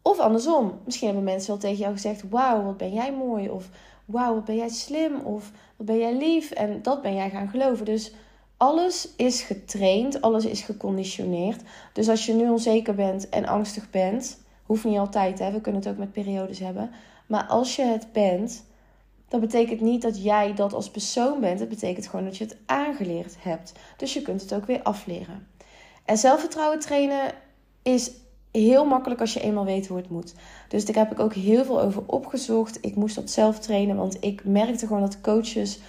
Of 0.02 0.20
andersom. 0.20 0.80
Misschien 0.84 1.08
hebben 1.08 1.26
mensen 1.26 1.50
wel 1.50 1.58
tegen 1.58 1.78
jou 1.78 1.94
gezegd: 1.94 2.30
Wauw, 2.30 2.64
wat 2.64 2.78
ben 2.78 2.94
jij 2.94 3.14
mooi. 3.14 3.50
Of 3.50 3.70
wauw, 4.06 4.34
wat 4.34 4.46
ben 4.46 4.56
jij 4.56 4.70
slim 4.70 5.20
of 5.20 5.52
wat 5.76 5.86
ben 5.86 5.98
jij 5.98 6.18
lief. 6.18 6.52
En 6.52 6.82
dat 6.82 7.02
ben 7.02 7.16
jij 7.16 7.30
gaan 7.30 7.50
geloven. 7.50 7.86
Dus 7.86 8.14
alles 8.58 9.10
is 9.16 9.42
getraind, 9.42 10.22
alles 10.22 10.46
is 10.46 10.62
geconditioneerd. 10.62 11.62
Dus 11.94 12.10
als 12.10 12.26
je 12.26 12.34
nu 12.34 12.50
onzeker 12.50 12.96
bent 12.96 13.30
en 13.30 13.46
angstig 13.46 13.90
bent, 13.90 14.40
hoeft 14.64 14.84
niet 14.84 14.98
altijd, 14.98 15.40
hè? 15.40 15.52
we 15.52 15.62
kunnen 15.62 15.82
het 15.82 15.90
ook 15.90 15.98
met 15.98 16.12
periodes 16.12 16.60
hebben. 16.60 16.92
Maar 17.28 17.44
als 17.44 17.76
je 17.76 17.84
het 17.84 18.08
bent, 18.12 18.64
dan 19.28 19.40
betekent 19.40 19.82
niet 19.82 20.02
dat 20.02 20.24
jij 20.24 20.54
dat 20.54 20.74
als 20.74 20.90
persoon 20.90 21.40
bent. 21.40 21.60
Het 21.60 21.70
betekent 21.70 22.08
gewoon 22.08 22.26
dat 22.26 22.38
je 22.38 22.44
het 22.44 22.58
aangeleerd 22.66 23.36
hebt. 23.40 23.72
Dus 23.98 24.14
je 24.14 24.22
kunt 24.22 24.42
het 24.42 24.54
ook 24.54 24.66
weer 24.66 24.82
afleren. 24.82 25.48
En 26.06 26.18
zelfvertrouwen 26.18 26.80
trainen 26.80 27.34
is 27.82 28.12
heel 28.52 28.86
makkelijk 28.86 29.22
als 29.22 29.34
je 29.34 29.42
eenmaal 29.42 29.66
weet 29.66 29.88
hoe 29.88 29.98
het 29.98 30.10
moet. 30.10 30.34
Dus 30.68 30.86
daar 30.86 30.96
heb 30.96 31.12
ik 31.12 31.20
ook 31.20 31.34
heel 31.34 31.66
veel 31.66 31.82
over 31.82 32.04
opgezocht. 32.06 32.78
Ik 32.82 32.96
moest 32.96 33.16
dat 33.16 33.30
zelf 33.30 33.60
trainen, 33.60 33.96
want 33.96 34.18
ik 34.20 34.46
merkte 34.46 34.88
gewoon 34.88 35.02
dat 35.02 35.22
coaches 35.22 35.80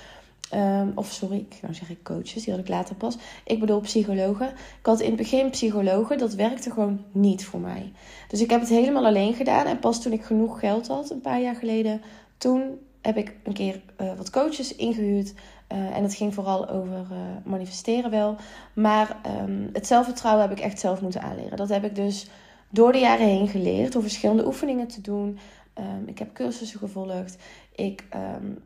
Ehm, 0.50 0.88
of 0.94 1.12
sorry, 1.12 1.36
ik 1.36 1.58
nou 1.62 1.74
zeg 1.74 1.90
ik 1.90 2.02
coaches, 2.02 2.44
die 2.44 2.52
had 2.52 2.62
ik 2.62 2.68
later 2.68 2.94
pas. 2.94 3.16
Ik 3.44 3.60
bedoel 3.60 3.80
psychologen. 3.80 4.48
Ik 4.48 4.86
had 4.86 5.00
in 5.00 5.06
het 5.06 5.16
begin 5.16 5.50
psychologen, 5.50 6.18
dat 6.18 6.34
werkte 6.34 6.70
gewoon 6.70 7.04
niet 7.12 7.44
voor 7.44 7.60
mij. 7.60 7.92
Dus 8.28 8.40
ik 8.40 8.50
heb 8.50 8.60
het 8.60 8.68
helemaal 8.68 9.06
alleen 9.06 9.34
gedaan. 9.34 9.66
En 9.66 9.78
pas 9.78 10.02
toen 10.02 10.12
ik 10.12 10.22
genoeg 10.22 10.60
geld 10.60 10.86
had, 10.86 11.10
een 11.10 11.20
paar 11.20 11.40
jaar 11.40 11.54
geleden, 11.54 12.02
toen 12.38 12.78
heb 13.06 13.16
ik 13.16 13.36
een 13.42 13.52
keer 13.52 13.80
uh, 14.00 14.14
wat 14.16 14.30
coaches 14.30 14.74
ingehuurd. 14.74 15.34
Uh, 15.72 15.96
en 15.96 16.02
het 16.02 16.14
ging 16.14 16.34
vooral 16.34 16.68
over 16.68 17.06
uh, 17.12 17.18
manifesteren 17.44 18.10
wel. 18.10 18.36
Maar 18.74 19.16
um, 19.42 19.70
het 19.72 19.86
zelfvertrouwen 19.86 20.48
heb 20.48 20.58
ik 20.58 20.64
echt 20.64 20.78
zelf 20.78 21.00
moeten 21.00 21.22
aanleren. 21.22 21.56
Dat 21.56 21.68
heb 21.68 21.84
ik 21.84 21.94
dus 21.94 22.28
door 22.70 22.92
de 22.92 22.98
jaren 22.98 23.26
heen 23.26 23.48
geleerd. 23.48 23.92
Door 23.92 24.02
verschillende 24.02 24.46
oefeningen 24.46 24.86
te 24.86 25.00
doen. 25.00 25.38
Um, 25.78 26.08
ik 26.08 26.18
heb 26.18 26.32
cursussen 26.32 26.78
gevolgd. 26.78 27.36
Ik 27.74 28.04
um, 28.14 28.58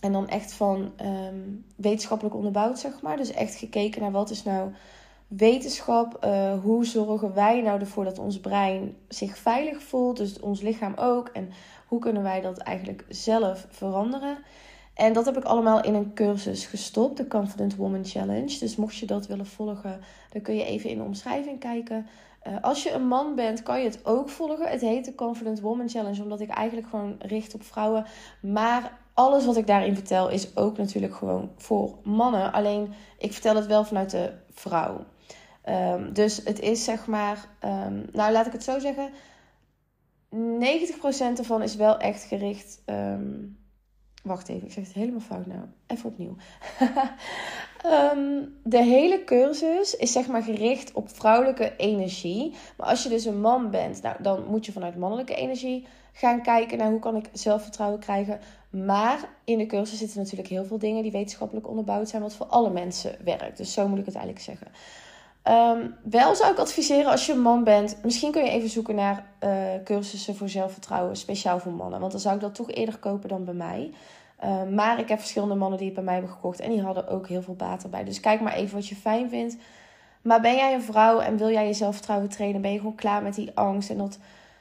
en 0.00 0.12
dan 0.12 0.28
echt 0.28 0.52
van 0.52 0.92
wetenschappelijk 1.76 2.36
onderbouwd, 2.36 2.78
zeg 2.78 3.02
maar. 3.02 3.16
Dus 3.16 3.30
echt 3.30 3.54
gekeken 3.54 4.00
naar 4.00 4.10
wat 4.10 4.30
is 4.30 4.42
nou 4.42 4.70
wetenschap. 5.28 6.24
Hoe 6.62 6.86
zorgen 6.86 7.34
wij 7.34 7.60
nou 7.60 7.80
ervoor 7.80 8.04
dat 8.04 8.18
ons 8.18 8.40
brein 8.40 8.96
zich 9.08 9.38
veilig 9.38 9.82
voelt. 9.82 10.16
Dus 10.16 10.40
ons 10.40 10.60
lichaam 10.60 10.94
ook. 10.96 11.28
En 11.28 11.50
hoe 11.88 11.98
kunnen 11.98 12.22
wij 12.22 12.40
dat 12.40 12.58
eigenlijk 12.58 13.04
zelf 13.08 13.66
veranderen. 13.70 14.38
En 14.94 15.12
dat 15.12 15.24
heb 15.24 15.36
ik 15.36 15.44
allemaal 15.44 15.82
in 15.82 15.94
een 15.94 16.14
cursus 16.14 16.66
gestopt. 16.66 17.16
De 17.16 17.26
Confident 17.26 17.76
Woman 17.76 18.04
Challenge. 18.04 18.58
Dus 18.58 18.76
mocht 18.76 18.96
je 18.96 19.06
dat 19.06 19.26
willen 19.26 19.46
volgen, 19.46 20.00
dan 20.32 20.42
kun 20.42 20.56
je 20.56 20.64
even 20.64 20.90
in 20.90 20.98
de 20.98 21.04
omschrijving 21.04 21.60
kijken. 21.60 22.06
Uh, 22.46 22.54
als 22.60 22.82
je 22.82 22.92
een 22.92 23.06
man 23.06 23.34
bent, 23.34 23.62
kan 23.62 23.78
je 23.78 23.84
het 23.84 24.06
ook 24.06 24.28
volgen. 24.28 24.68
Het 24.68 24.80
heet 24.80 25.04
de 25.04 25.14
Confident 25.14 25.60
Woman 25.60 25.88
Challenge, 25.88 26.22
omdat 26.22 26.40
ik 26.40 26.50
eigenlijk 26.50 26.88
gewoon 26.88 27.16
richt 27.18 27.54
op 27.54 27.62
vrouwen. 27.62 28.04
Maar 28.40 28.98
alles 29.14 29.46
wat 29.46 29.56
ik 29.56 29.66
daarin 29.66 29.94
vertel 29.94 30.28
is 30.28 30.56
ook 30.56 30.76
natuurlijk 30.76 31.14
gewoon 31.14 31.50
voor 31.56 31.94
mannen. 32.02 32.52
Alleen 32.52 32.92
ik 33.18 33.32
vertel 33.32 33.54
het 33.54 33.66
wel 33.66 33.84
vanuit 33.84 34.10
de 34.10 34.32
vrouw. 34.50 35.04
Um, 35.68 36.12
dus 36.12 36.40
het 36.44 36.60
is 36.60 36.84
zeg 36.84 37.06
maar, 37.06 37.48
um, 37.64 38.06
nou 38.12 38.32
laat 38.32 38.46
ik 38.46 38.52
het 38.52 38.64
zo 38.64 38.78
zeggen. 38.78 39.10
90% 40.30 41.38
ervan 41.38 41.62
is 41.62 41.76
wel 41.76 41.98
echt 41.98 42.22
gericht. 42.22 42.82
Um, 42.86 43.58
wacht 44.22 44.48
even, 44.48 44.66
ik 44.66 44.72
zeg 44.72 44.84
het 44.84 44.92
helemaal 44.92 45.20
fout 45.20 45.46
nou. 45.46 45.60
Even 45.86 46.10
opnieuw. 46.10 46.36
de 48.64 48.82
hele 48.82 49.24
cursus 49.24 49.96
is 49.96 50.12
zeg 50.12 50.28
maar 50.28 50.42
gericht 50.42 50.92
op 50.92 51.08
vrouwelijke 51.08 51.76
energie. 51.76 52.54
Maar 52.76 52.86
als 52.86 53.02
je 53.02 53.08
dus 53.08 53.24
een 53.24 53.40
man 53.40 53.70
bent, 53.70 54.02
nou, 54.02 54.22
dan 54.22 54.44
moet 54.46 54.66
je 54.66 54.72
vanuit 54.72 54.96
mannelijke 54.96 55.34
energie 55.34 55.86
gaan 56.12 56.42
kijken 56.42 56.78
naar 56.78 56.90
hoe 56.90 56.98
kan 56.98 57.16
ik 57.16 57.28
zelfvertrouwen 57.32 58.00
krijgen. 58.00 58.40
Maar 58.70 59.28
in 59.44 59.58
de 59.58 59.66
cursus 59.66 59.98
zitten 59.98 60.18
natuurlijk 60.18 60.48
heel 60.48 60.64
veel 60.64 60.78
dingen 60.78 61.02
die 61.02 61.12
wetenschappelijk 61.12 61.68
onderbouwd 61.68 62.08
zijn, 62.08 62.22
wat 62.22 62.34
voor 62.34 62.46
alle 62.46 62.70
mensen 62.70 63.16
werkt. 63.24 63.56
Dus 63.56 63.72
zo 63.72 63.88
moet 63.88 63.98
ik 63.98 64.06
het 64.06 64.14
eigenlijk 64.14 64.44
zeggen. 64.44 64.66
Um, 65.50 65.94
wel 66.02 66.34
zou 66.34 66.52
ik 66.52 66.58
adviseren 66.58 67.10
als 67.10 67.26
je 67.26 67.32
een 67.32 67.40
man 67.40 67.64
bent, 67.64 67.98
misschien 68.02 68.32
kun 68.32 68.44
je 68.44 68.50
even 68.50 68.68
zoeken 68.68 68.94
naar 68.94 69.26
uh, 69.44 69.50
cursussen 69.84 70.36
voor 70.36 70.48
zelfvertrouwen, 70.48 71.16
speciaal 71.16 71.58
voor 71.58 71.72
mannen. 71.72 72.00
Want 72.00 72.12
dan 72.12 72.20
zou 72.20 72.34
ik 72.34 72.40
dat 72.40 72.54
toch 72.54 72.70
eerder 72.70 72.98
kopen 72.98 73.28
dan 73.28 73.44
bij 73.44 73.54
mij. 73.54 73.92
Uh, 74.44 74.62
maar 74.74 74.98
ik 74.98 75.08
heb 75.08 75.18
verschillende 75.18 75.54
mannen 75.54 75.78
die 75.78 75.86
het 75.86 75.94
bij 75.94 76.04
mij 76.04 76.14
hebben 76.14 76.32
gekocht 76.32 76.60
en 76.60 76.70
die 76.70 76.82
hadden 76.82 77.08
ook 77.08 77.28
heel 77.28 77.42
veel 77.42 77.54
baat 77.54 77.82
erbij. 77.82 78.04
Dus 78.04 78.20
kijk 78.20 78.40
maar 78.40 78.52
even 78.52 78.74
wat 78.74 78.88
je 78.88 78.94
fijn 78.94 79.28
vindt. 79.28 79.56
Maar 80.22 80.40
ben 80.40 80.54
jij 80.54 80.74
een 80.74 80.82
vrouw 80.82 81.20
en 81.20 81.36
wil 81.36 81.50
jij 81.50 81.66
je 81.66 81.72
zelfvertrouwen 81.72 82.28
trainen? 82.28 82.60
Ben 82.60 82.72
je 82.72 82.78
gewoon 82.78 82.94
klaar 82.94 83.22
met 83.22 83.34
die 83.34 83.50
angst 83.54 83.90
en 83.90 83.98
dat, 83.98 84.18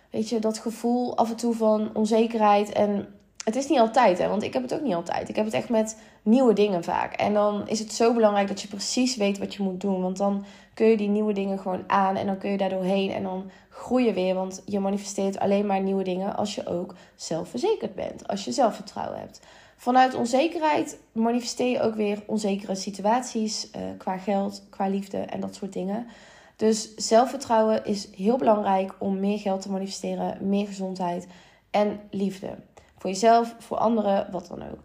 weet 0.10 0.30
je, 0.30 0.39
dat 0.39 0.58
gevoel 0.58 1.17
af 1.17 1.30
en 1.30 1.36
toe 1.36 1.54
van 1.54 1.89
onzekerheid 1.93 2.71
en 2.71 3.08
het 3.47 3.55
is 3.55 3.67
niet 3.67 3.79
altijd, 3.79 4.17
hè, 4.17 4.27
want 4.27 4.43
ik 4.43 4.53
heb 4.53 4.62
het 4.62 4.73
ook 4.73 4.81
niet 4.81 4.93
altijd. 4.93 5.29
Ik 5.29 5.36
heb 5.36 5.45
het 5.45 5.53
echt 5.53 5.69
met 5.69 5.97
nieuwe 6.21 6.53
dingen 6.53 6.83
vaak. 6.83 7.13
En 7.13 7.33
dan 7.33 7.67
is 7.67 7.79
het 7.79 7.93
zo 7.93 8.13
belangrijk 8.13 8.47
dat 8.47 8.62
je 8.62 8.67
precies 8.67 9.15
weet 9.15 9.38
wat 9.38 9.53
je 9.53 9.63
moet 9.63 9.81
doen. 9.81 10.01
Want 10.01 10.17
dan 10.17 10.45
kun 10.73 10.88
je 10.88 10.97
die 10.97 11.10
nieuwe 11.10 11.33
dingen 11.33 11.60
gewoon 11.60 11.83
aan 11.88 12.15
en 12.15 12.25
dan 12.25 12.38
kun 12.38 12.51
je 12.51 12.57
daar 12.57 12.69
doorheen 12.69 13.12
en 13.12 13.23
dan 13.23 13.49
groei 13.69 14.05
je 14.05 14.13
weer. 14.13 14.36
Want 14.36 14.62
je 14.65 14.79
manifesteert 14.79 15.39
alleen 15.39 15.65
maar 15.65 15.81
nieuwe 15.81 16.03
dingen 16.03 16.36
als 16.36 16.55
je 16.55 16.67
ook 16.67 16.95
zelfverzekerd 17.15 17.95
bent. 17.95 18.27
Als 18.27 18.45
je 18.45 18.51
zelfvertrouwen 18.51 19.19
hebt. 19.19 19.41
Vanuit 19.77 20.15
onzekerheid 20.15 20.99
manifesteer 21.12 21.71
je 21.71 21.81
ook 21.81 21.95
weer 21.95 22.23
onzekere 22.25 22.75
situaties 22.75 23.69
uh, 23.75 23.81
qua 23.97 24.17
geld, 24.17 24.63
qua 24.69 24.88
liefde 24.88 25.17
en 25.17 25.39
dat 25.39 25.55
soort 25.55 25.73
dingen. 25.73 26.07
Dus 26.55 26.95
zelfvertrouwen 26.95 27.86
is 27.86 28.07
heel 28.15 28.38
belangrijk 28.38 28.93
om 28.99 29.19
meer 29.19 29.39
geld 29.39 29.62
te 29.62 29.71
manifesteren, 29.71 30.38
meer 30.49 30.67
gezondheid 30.67 31.27
en 31.71 31.99
liefde. 32.10 32.55
Voor 32.97 33.10
jezelf, 33.10 33.55
voor 33.60 33.77
anderen, 33.77 34.31
wat 34.31 34.47
dan 34.47 34.63
ook. 34.63 34.79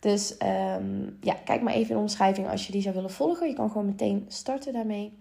Dus 0.00 0.36
um, 0.76 1.18
ja, 1.20 1.34
kijk 1.44 1.62
maar 1.62 1.72
even 1.72 1.88
in 1.88 1.94
de 1.96 2.02
omschrijving 2.02 2.50
als 2.50 2.66
je 2.66 2.72
die 2.72 2.82
zou 2.82 2.94
willen 2.94 3.10
volgen. 3.10 3.48
Je 3.48 3.54
kan 3.54 3.70
gewoon 3.70 3.86
meteen 3.86 4.24
starten 4.28 4.72
daarmee. 4.72 5.18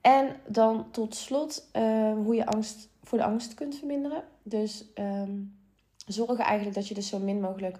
En 0.00 0.36
dan 0.46 0.86
tot 0.90 1.14
slot 1.14 1.68
uh, 1.72 2.12
hoe 2.12 2.34
je 2.34 2.46
angst 2.46 2.88
voor 3.02 3.18
de 3.18 3.24
angst 3.24 3.54
kunt 3.54 3.76
verminderen. 3.76 4.22
Dus 4.42 4.84
um, 4.94 5.56
zorg 6.06 6.38
eigenlijk 6.38 6.76
dat 6.76 6.88
je 6.88 6.94
dus 6.94 7.08
zo 7.08 7.18
min 7.18 7.40
mogelijk 7.40 7.78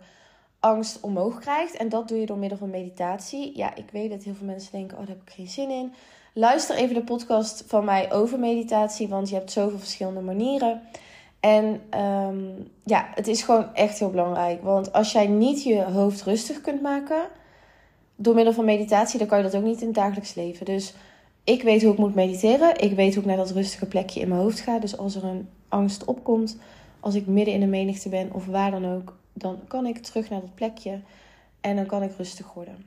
angst 0.60 1.00
omhoog 1.00 1.38
krijgt. 1.38 1.76
En 1.76 1.88
dat 1.88 2.08
doe 2.08 2.20
je 2.20 2.26
door 2.26 2.38
middel 2.38 2.58
van 2.58 2.70
meditatie. 2.70 3.56
Ja, 3.56 3.74
ik 3.74 3.90
weet 3.90 4.10
dat 4.10 4.22
heel 4.22 4.34
veel 4.34 4.46
mensen 4.46 4.72
denken: 4.72 4.98
oh, 4.98 5.06
daar 5.06 5.16
heb 5.16 5.26
ik 5.26 5.34
geen 5.34 5.48
zin 5.48 5.70
in. 5.70 5.92
Luister 6.32 6.76
even 6.76 6.94
de 6.94 7.04
podcast 7.04 7.64
van 7.66 7.84
mij 7.84 8.12
over 8.12 8.38
meditatie, 8.38 9.08
want 9.08 9.28
je 9.28 9.34
hebt 9.34 9.52
zoveel 9.52 9.78
verschillende 9.78 10.20
manieren. 10.20 10.82
En 11.46 11.80
um, 12.00 12.68
ja, 12.84 13.08
het 13.14 13.26
is 13.26 13.42
gewoon 13.42 13.74
echt 13.74 13.98
heel 13.98 14.10
belangrijk. 14.10 14.62
Want 14.62 14.92
als 14.92 15.12
jij 15.12 15.26
niet 15.26 15.62
je 15.62 15.82
hoofd 15.82 16.22
rustig 16.22 16.60
kunt 16.60 16.82
maken 16.82 17.28
door 18.16 18.34
middel 18.34 18.52
van 18.52 18.64
meditatie, 18.64 19.18
dan 19.18 19.28
kan 19.28 19.38
je 19.38 19.44
dat 19.44 19.56
ook 19.56 19.62
niet 19.62 19.80
in 19.80 19.86
het 19.86 19.96
dagelijks 19.96 20.34
leven. 20.34 20.66
Dus 20.66 20.94
ik 21.44 21.62
weet 21.62 21.82
hoe 21.82 21.92
ik 21.92 21.98
moet 21.98 22.14
mediteren. 22.14 22.80
Ik 22.80 22.92
weet 22.92 23.14
hoe 23.14 23.22
ik 23.22 23.28
naar 23.28 23.36
dat 23.36 23.50
rustige 23.50 23.86
plekje 23.86 24.20
in 24.20 24.28
mijn 24.28 24.40
hoofd 24.40 24.60
ga. 24.60 24.78
Dus 24.78 24.96
als 24.96 25.14
er 25.14 25.24
een 25.24 25.48
angst 25.68 26.04
opkomt, 26.04 26.58
als 27.00 27.14
ik 27.14 27.26
midden 27.26 27.54
in 27.54 27.60
de 27.60 27.66
menigte 27.66 28.08
ben 28.08 28.32
of 28.32 28.46
waar 28.46 28.70
dan 28.70 28.86
ook, 28.94 29.16
dan 29.32 29.58
kan 29.68 29.86
ik 29.86 29.98
terug 29.98 30.30
naar 30.30 30.40
dat 30.40 30.54
plekje 30.54 31.00
en 31.60 31.76
dan 31.76 31.86
kan 31.86 32.02
ik 32.02 32.16
rustig 32.16 32.52
worden. 32.52 32.84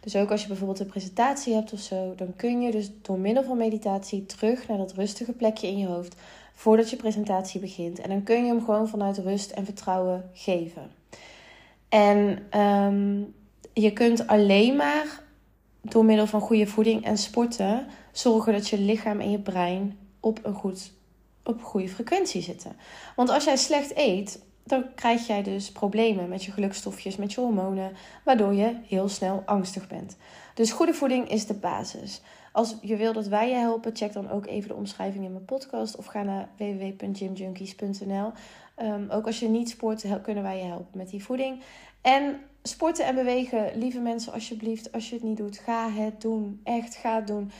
Dus 0.00 0.16
ook 0.16 0.30
als 0.30 0.42
je 0.42 0.48
bijvoorbeeld 0.48 0.80
een 0.80 0.86
presentatie 0.86 1.54
hebt 1.54 1.72
of 1.72 1.80
zo, 1.80 2.14
dan 2.16 2.36
kun 2.36 2.60
je 2.60 2.70
dus 2.70 2.90
door 3.02 3.18
middel 3.18 3.42
van 3.42 3.56
meditatie 3.56 4.26
terug 4.26 4.68
naar 4.68 4.78
dat 4.78 4.92
rustige 4.92 5.32
plekje 5.32 5.66
in 5.66 5.78
je 5.78 5.86
hoofd 5.86 6.16
voordat 6.58 6.90
je 6.90 6.96
presentatie 6.96 7.60
begint. 7.60 7.98
En 7.98 8.08
dan 8.08 8.22
kun 8.22 8.36
je 8.36 8.48
hem 8.48 8.64
gewoon 8.64 8.88
vanuit 8.88 9.18
rust 9.18 9.50
en 9.50 9.64
vertrouwen 9.64 10.30
geven. 10.32 10.90
En 11.88 12.46
um, 12.60 13.34
je 13.72 13.92
kunt 13.92 14.26
alleen 14.26 14.76
maar 14.76 15.22
door 15.82 16.04
middel 16.04 16.26
van 16.26 16.40
goede 16.40 16.66
voeding 16.66 17.04
en 17.04 17.18
sporten 17.18 17.86
zorgen 18.12 18.52
dat 18.52 18.68
je 18.68 18.78
lichaam 18.78 19.20
en 19.20 19.30
je 19.30 19.38
brein 19.38 19.98
op 20.20 20.40
een, 20.42 20.54
goed, 20.54 20.92
op 21.44 21.54
een 21.54 21.64
goede 21.64 21.88
frequentie 21.88 22.42
zitten. 22.42 22.76
Want 23.16 23.30
als 23.30 23.44
jij 23.44 23.56
slecht 23.56 23.96
eet, 23.96 24.42
dan 24.64 24.84
krijg 24.94 25.26
jij 25.26 25.42
dus 25.42 25.72
problemen 25.72 26.28
met 26.28 26.44
je 26.44 26.52
gelukstofjes, 26.52 27.16
met 27.16 27.32
je 27.32 27.40
hormonen, 27.40 27.92
waardoor 28.24 28.54
je 28.54 28.76
heel 28.86 29.08
snel 29.08 29.42
angstig 29.46 29.88
bent. 29.88 30.16
Dus 30.54 30.70
goede 30.70 30.94
voeding 30.94 31.30
is 31.30 31.46
de 31.46 31.54
basis. 31.54 32.20
Als 32.52 32.76
je 32.80 32.96
wil 32.96 33.12
dat 33.12 33.26
wij 33.26 33.48
je 33.48 33.54
helpen, 33.54 33.96
check 33.96 34.12
dan 34.12 34.30
ook 34.30 34.46
even 34.46 34.68
de 34.68 34.74
omschrijving 34.74 35.24
in 35.24 35.32
mijn 35.32 35.44
podcast 35.44 35.96
of 35.96 36.06
ga 36.06 36.22
naar 36.22 36.48
www.gymjunkies.nl. 36.56 38.32
Um, 38.82 39.10
ook 39.10 39.26
als 39.26 39.38
je 39.38 39.48
niet 39.48 39.68
sport, 39.68 40.04
kunnen 40.22 40.42
wij 40.42 40.58
je 40.58 40.64
helpen 40.64 40.98
met 40.98 41.10
die 41.10 41.24
voeding. 41.24 41.62
En 42.00 42.40
sporten 42.62 43.06
en 43.06 43.14
bewegen, 43.14 43.78
lieve 43.78 44.00
mensen, 44.00 44.32
alsjeblieft, 44.32 44.92
als 44.92 45.08
je 45.08 45.14
het 45.14 45.24
niet 45.24 45.36
doet, 45.36 45.58
ga 45.58 45.90
het 45.90 46.20
doen. 46.20 46.60
Echt, 46.64 46.94
ga 46.94 47.14
het 47.14 47.26
doen. 47.26 47.50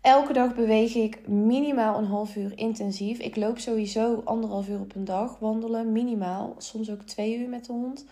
Elke 0.00 0.32
dag 0.32 0.54
beweeg 0.54 0.94
ik 0.94 1.28
minimaal 1.28 1.98
een 1.98 2.06
half 2.06 2.36
uur 2.36 2.58
intensief. 2.58 3.18
Ik 3.18 3.36
loop 3.36 3.58
sowieso 3.58 4.22
anderhalf 4.24 4.68
uur 4.68 4.80
op 4.80 4.94
een 4.94 5.04
dag 5.04 5.38
wandelen, 5.38 5.92
minimaal. 5.92 6.54
Soms 6.58 6.90
ook 6.90 7.02
twee 7.02 7.38
uur 7.38 7.48
met 7.48 7.64
de 7.64 7.72
hond. 7.72 8.04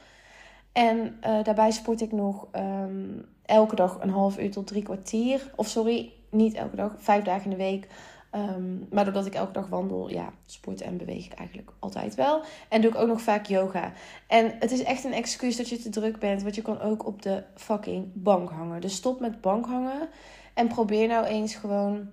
En 0.73 0.99
uh, 0.99 1.45
daarbij 1.45 1.71
sport 1.71 2.01
ik 2.01 2.13
nog 2.13 2.47
um, 2.57 3.25
elke 3.45 3.75
dag 3.75 3.99
een 4.01 4.11
half 4.11 4.39
uur 4.39 4.51
tot 4.51 4.67
drie 4.67 4.83
kwartier. 4.83 5.53
Of 5.57 5.69
sorry, 5.69 6.13
niet 6.31 6.55
elke 6.55 6.77
dag, 6.77 6.93
vijf 6.97 7.25
dagen 7.25 7.45
in 7.45 7.51
de 7.51 7.57
week. 7.57 7.89
Um, 8.35 8.87
maar 8.91 9.05
doordat 9.05 9.27
ik 9.27 9.35
elke 9.35 9.53
dag 9.53 9.69
wandel, 9.69 10.11
ja, 10.11 10.33
sport 10.47 10.81
en 10.81 10.97
beweeg 10.97 11.25
ik 11.25 11.33
eigenlijk 11.33 11.71
altijd 11.79 12.15
wel. 12.15 12.43
En 12.69 12.81
doe 12.81 12.91
ik 12.91 12.97
ook 12.97 13.09
nog 13.09 13.21
vaak 13.21 13.47
yoga. 13.47 13.93
En 14.27 14.55
het 14.59 14.71
is 14.71 14.83
echt 14.83 15.05
een 15.05 15.13
excuus 15.13 15.57
dat 15.57 15.69
je 15.69 15.79
te 15.79 15.89
druk 15.89 16.19
bent, 16.19 16.43
want 16.43 16.55
je 16.55 16.63
kan 16.63 16.81
ook 16.81 17.07
op 17.07 17.23
de 17.23 17.43
fucking 17.55 18.07
bank 18.15 18.51
hangen. 18.51 18.81
Dus 18.81 18.95
stop 18.95 19.21
met 19.21 19.41
bank 19.41 19.67
hangen 19.67 20.09
en 20.55 20.69
probeer 20.69 21.09
nou 21.09 21.27
eens 21.27 21.55
gewoon 21.55 22.09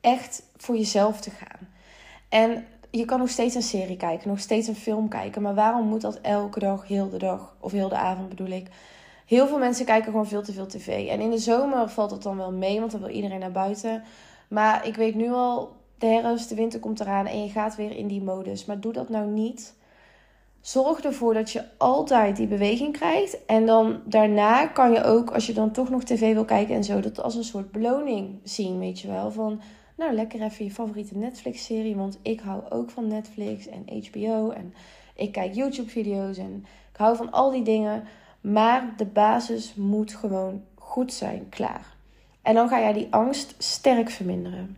echt 0.00 0.42
voor 0.56 0.76
jezelf 0.76 1.20
te 1.20 1.30
gaan. 1.30 1.68
En 2.28 2.66
je 2.90 3.04
kan 3.04 3.18
nog 3.18 3.28
steeds 3.28 3.54
een 3.54 3.62
serie 3.62 3.96
kijken, 3.96 4.28
nog 4.28 4.40
steeds 4.40 4.68
een 4.68 4.76
film 4.76 5.08
kijken. 5.08 5.42
Maar 5.42 5.54
waarom 5.54 5.86
moet 5.86 6.00
dat 6.00 6.20
elke 6.20 6.58
dag, 6.58 6.88
heel 6.88 7.08
de 7.08 7.18
dag, 7.18 7.56
of 7.60 7.72
heel 7.72 7.88
de 7.88 7.96
avond 7.96 8.28
bedoel 8.28 8.50
ik? 8.50 8.68
Heel 9.28 9.46
veel 9.46 9.58
mensen 9.58 9.84
kijken 9.84 10.10
gewoon 10.10 10.26
veel 10.26 10.42
te 10.42 10.52
veel 10.52 10.66
tv. 10.66 11.08
En 11.08 11.20
in 11.20 11.30
de 11.30 11.38
zomer 11.38 11.88
valt 11.88 12.10
het 12.10 12.22
dan 12.22 12.36
wel 12.36 12.52
mee, 12.52 12.78
want 12.80 12.90
dan 12.90 13.00
wil 13.00 13.10
iedereen 13.10 13.38
naar 13.38 13.52
buiten. 13.52 14.02
Maar 14.48 14.86
ik 14.86 14.96
weet 14.96 15.14
nu 15.14 15.32
al, 15.32 15.72
de 15.98 16.06
herfst, 16.06 16.48
de 16.48 16.54
winter 16.54 16.80
komt 16.80 17.00
eraan 17.00 17.26
en 17.26 17.42
je 17.42 17.50
gaat 17.50 17.76
weer 17.76 17.96
in 17.96 18.06
die 18.06 18.22
modus. 18.22 18.64
Maar 18.64 18.80
doe 18.80 18.92
dat 18.92 19.08
nou 19.08 19.26
niet 19.26 19.74
zorg 20.60 21.00
ervoor 21.00 21.34
dat 21.34 21.50
je 21.50 21.64
altijd 21.76 22.36
die 22.36 22.46
beweging 22.46 22.92
krijgt. 22.92 23.44
En 23.46 23.66
dan 23.66 24.00
daarna 24.04 24.66
kan 24.66 24.92
je 24.92 25.04
ook, 25.04 25.30
als 25.30 25.46
je 25.46 25.52
dan 25.52 25.70
toch 25.70 25.90
nog 25.90 26.02
tv 26.04 26.34
wil 26.34 26.44
kijken 26.44 26.74
en 26.74 26.84
zo, 26.84 27.00
dat 27.00 27.22
als 27.22 27.34
een 27.34 27.44
soort 27.44 27.70
beloning 27.70 28.38
zien, 28.42 28.78
weet 28.78 29.00
je 29.00 29.08
wel. 29.08 29.30
Van, 29.30 29.60
nou, 29.96 30.12
lekker 30.12 30.42
even 30.42 30.64
je 30.64 30.70
favoriete 30.70 31.16
Netflix-serie. 31.16 31.96
Want 31.96 32.18
ik 32.22 32.40
hou 32.40 32.62
ook 32.70 32.90
van 32.90 33.06
Netflix 33.06 33.68
en 33.68 33.84
HBO. 34.04 34.50
En 34.50 34.74
ik 35.14 35.32
kijk 35.32 35.54
YouTube-video's 35.54 36.38
en 36.38 36.64
ik 36.92 36.96
hou 36.96 37.16
van 37.16 37.32
al 37.32 37.50
die 37.50 37.62
dingen. 37.62 38.04
Maar 38.40 38.94
de 38.96 39.06
basis 39.06 39.74
moet 39.74 40.14
gewoon 40.14 40.64
goed 40.74 41.12
zijn, 41.12 41.48
klaar. 41.48 41.96
En 42.42 42.54
dan 42.54 42.68
ga 42.68 42.80
jij 42.80 42.92
die 42.92 43.06
angst 43.10 43.54
sterk 43.58 44.10
verminderen. 44.10 44.76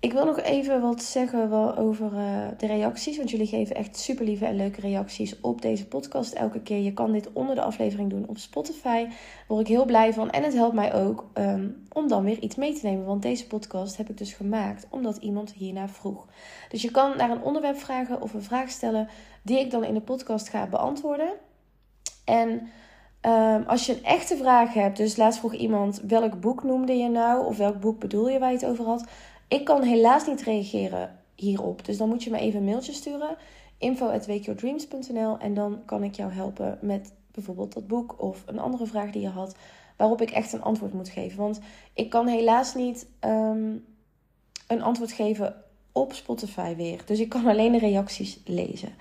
Ik 0.00 0.12
wil 0.12 0.24
nog 0.24 0.40
even 0.40 0.80
wat 0.80 1.02
zeggen 1.02 1.52
over 1.76 2.12
uh, 2.12 2.48
de 2.58 2.66
reacties. 2.66 3.16
Want 3.16 3.30
jullie 3.30 3.46
geven 3.46 3.76
echt 3.76 3.96
super 3.96 4.24
lieve 4.24 4.46
en 4.46 4.56
leuke 4.56 4.80
reacties 4.80 5.40
op 5.40 5.62
deze 5.62 5.86
podcast 5.86 6.32
elke 6.32 6.60
keer. 6.60 6.78
Je 6.78 6.92
kan 6.92 7.12
dit 7.12 7.32
onder 7.32 7.54
de 7.54 7.62
aflevering 7.62 8.10
doen 8.10 8.28
op 8.28 8.38
Spotify. 8.38 9.04
Daar 9.04 9.14
word 9.46 9.60
ik 9.60 9.66
heel 9.66 9.84
blij 9.84 10.12
van. 10.12 10.30
En 10.30 10.42
het 10.42 10.54
helpt 10.54 10.74
mij 10.74 10.94
ook 10.94 11.30
um, 11.34 11.82
om 11.92 12.08
dan 12.08 12.24
weer 12.24 12.38
iets 12.38 12.56
mee 12.56 12.72
te 12.72 12.86
nemen. 12.86 13.04
Want 13.04 13.22
deze 13.22 13.46
podcast 13.46 13.96
heb 13.96 14.08
ik 14.08 14.18
dus 14.18 14.32
gemaakt 14.32 14.86
omdat 14.90 15.16
iemand 15.16 15.52
hiernaar 15.52 15.90
vroeg. 15.90 16.26
Dus 16.68 16.82
je 16.82 16.90
kan 16.90 17.16
naar 17.16 17.30
een 17.30 17.42
onderwerp 17.42 17.78
vragen 17.78 18.20
of 18.20 18.34
een 18.34 18.42
vraag 18.42 18.70
stellen 18.70 19.08
die 19.42 19.58
ik 19.58 19.70
dan 19.70 19.84
in 19.84 19.94
de 19.94 20.00
podcast 20.00 20.48
ga 20.48 20.66
beantwoorden. 20.66 21.30
En 22.24 22.70
um, 23.26 23.62
als 23.66 23.86
je 23.86 23.92
een 23.92 24.04
echte 24.04 24.36
vraag 24.36 24.74
hebt, 24.74 24.96
dus 24.96 25.16
laatst 25.16 25.38
vroeg 25.38 25.54
iemand 25.54 26.00
welk 26.00 26.40
boek 26.40 26.62
noemde 26.62 26.92
je 26.92 27.08
nou? 27.08 27.46
Of 27.46 27.56
welk 27.56 27.80
boek 27.80 27.98
bedoel 27.98 28.28
je 28.28 28.38
waar 28.38 28.50
je 28.50 28.56
het 28.56 28.66
over 28.66 28.84
had? 28.84 29.04
Ik 29.48 29.64
kan 29.64 29.82
helaas 29.82 30.26
niet 30.26 30.42
reageren 30.42 31.18
hierop. 31.34 31.84
Dus 31.84 31.96
dan 31.96 32.08
moet 32.08 32.24
je 32.24 32.30
me 32.30 32.38
even 32.38 32.58
een 32.58 32.64
mailtje 32.64 32.92
sturen. 32.92 33.36
info.wakeyourdreams.nl 33.78 35.38
En 35.38 35.54
dan 35.54 35.82
kan 35.84 36.02
ik 36.02 36.14
jou 36.14 36.32
helpen 36.32 36.78
met 36.80 37.12
bijvoorbeeld 37.32 37.72
dat 37.72 37.86
boek 37.86 38.22
of 38.22 38.42
een 38.46 38.58
andere 38.58 38.86
vraag 38.86 39.10
die 39.10 39.22
je 39.22 39.28
had. 39.28 39.54
Waarop 39.96 40.20
ik 40.20 40.30
echt 40.30 40.52
een 40.52 40.62
antwoord 40.62 40.92
moet 40.92 41.08
geven. 41.08 41.38
Want 41.38 41.60
ik 41.94 42.10
kan 42.10 42.26
helaas 42.26 42.74
niet 42.74 43.06
um, 43.20 43.84
een 44.66 44.82
antwoord 44.82 45.12
geven 45.12 45.54
op 45.92 46.12
Spotify 46.12 46.76
weer. 46.76 47.02
Dus 47.04 47.20
ik 47.20 47.28
kan 47.28 47.46
alleen 47.46 47.72
de 47.72 47.78
reacties 47.78 48.40
lezen. 48.44 48.94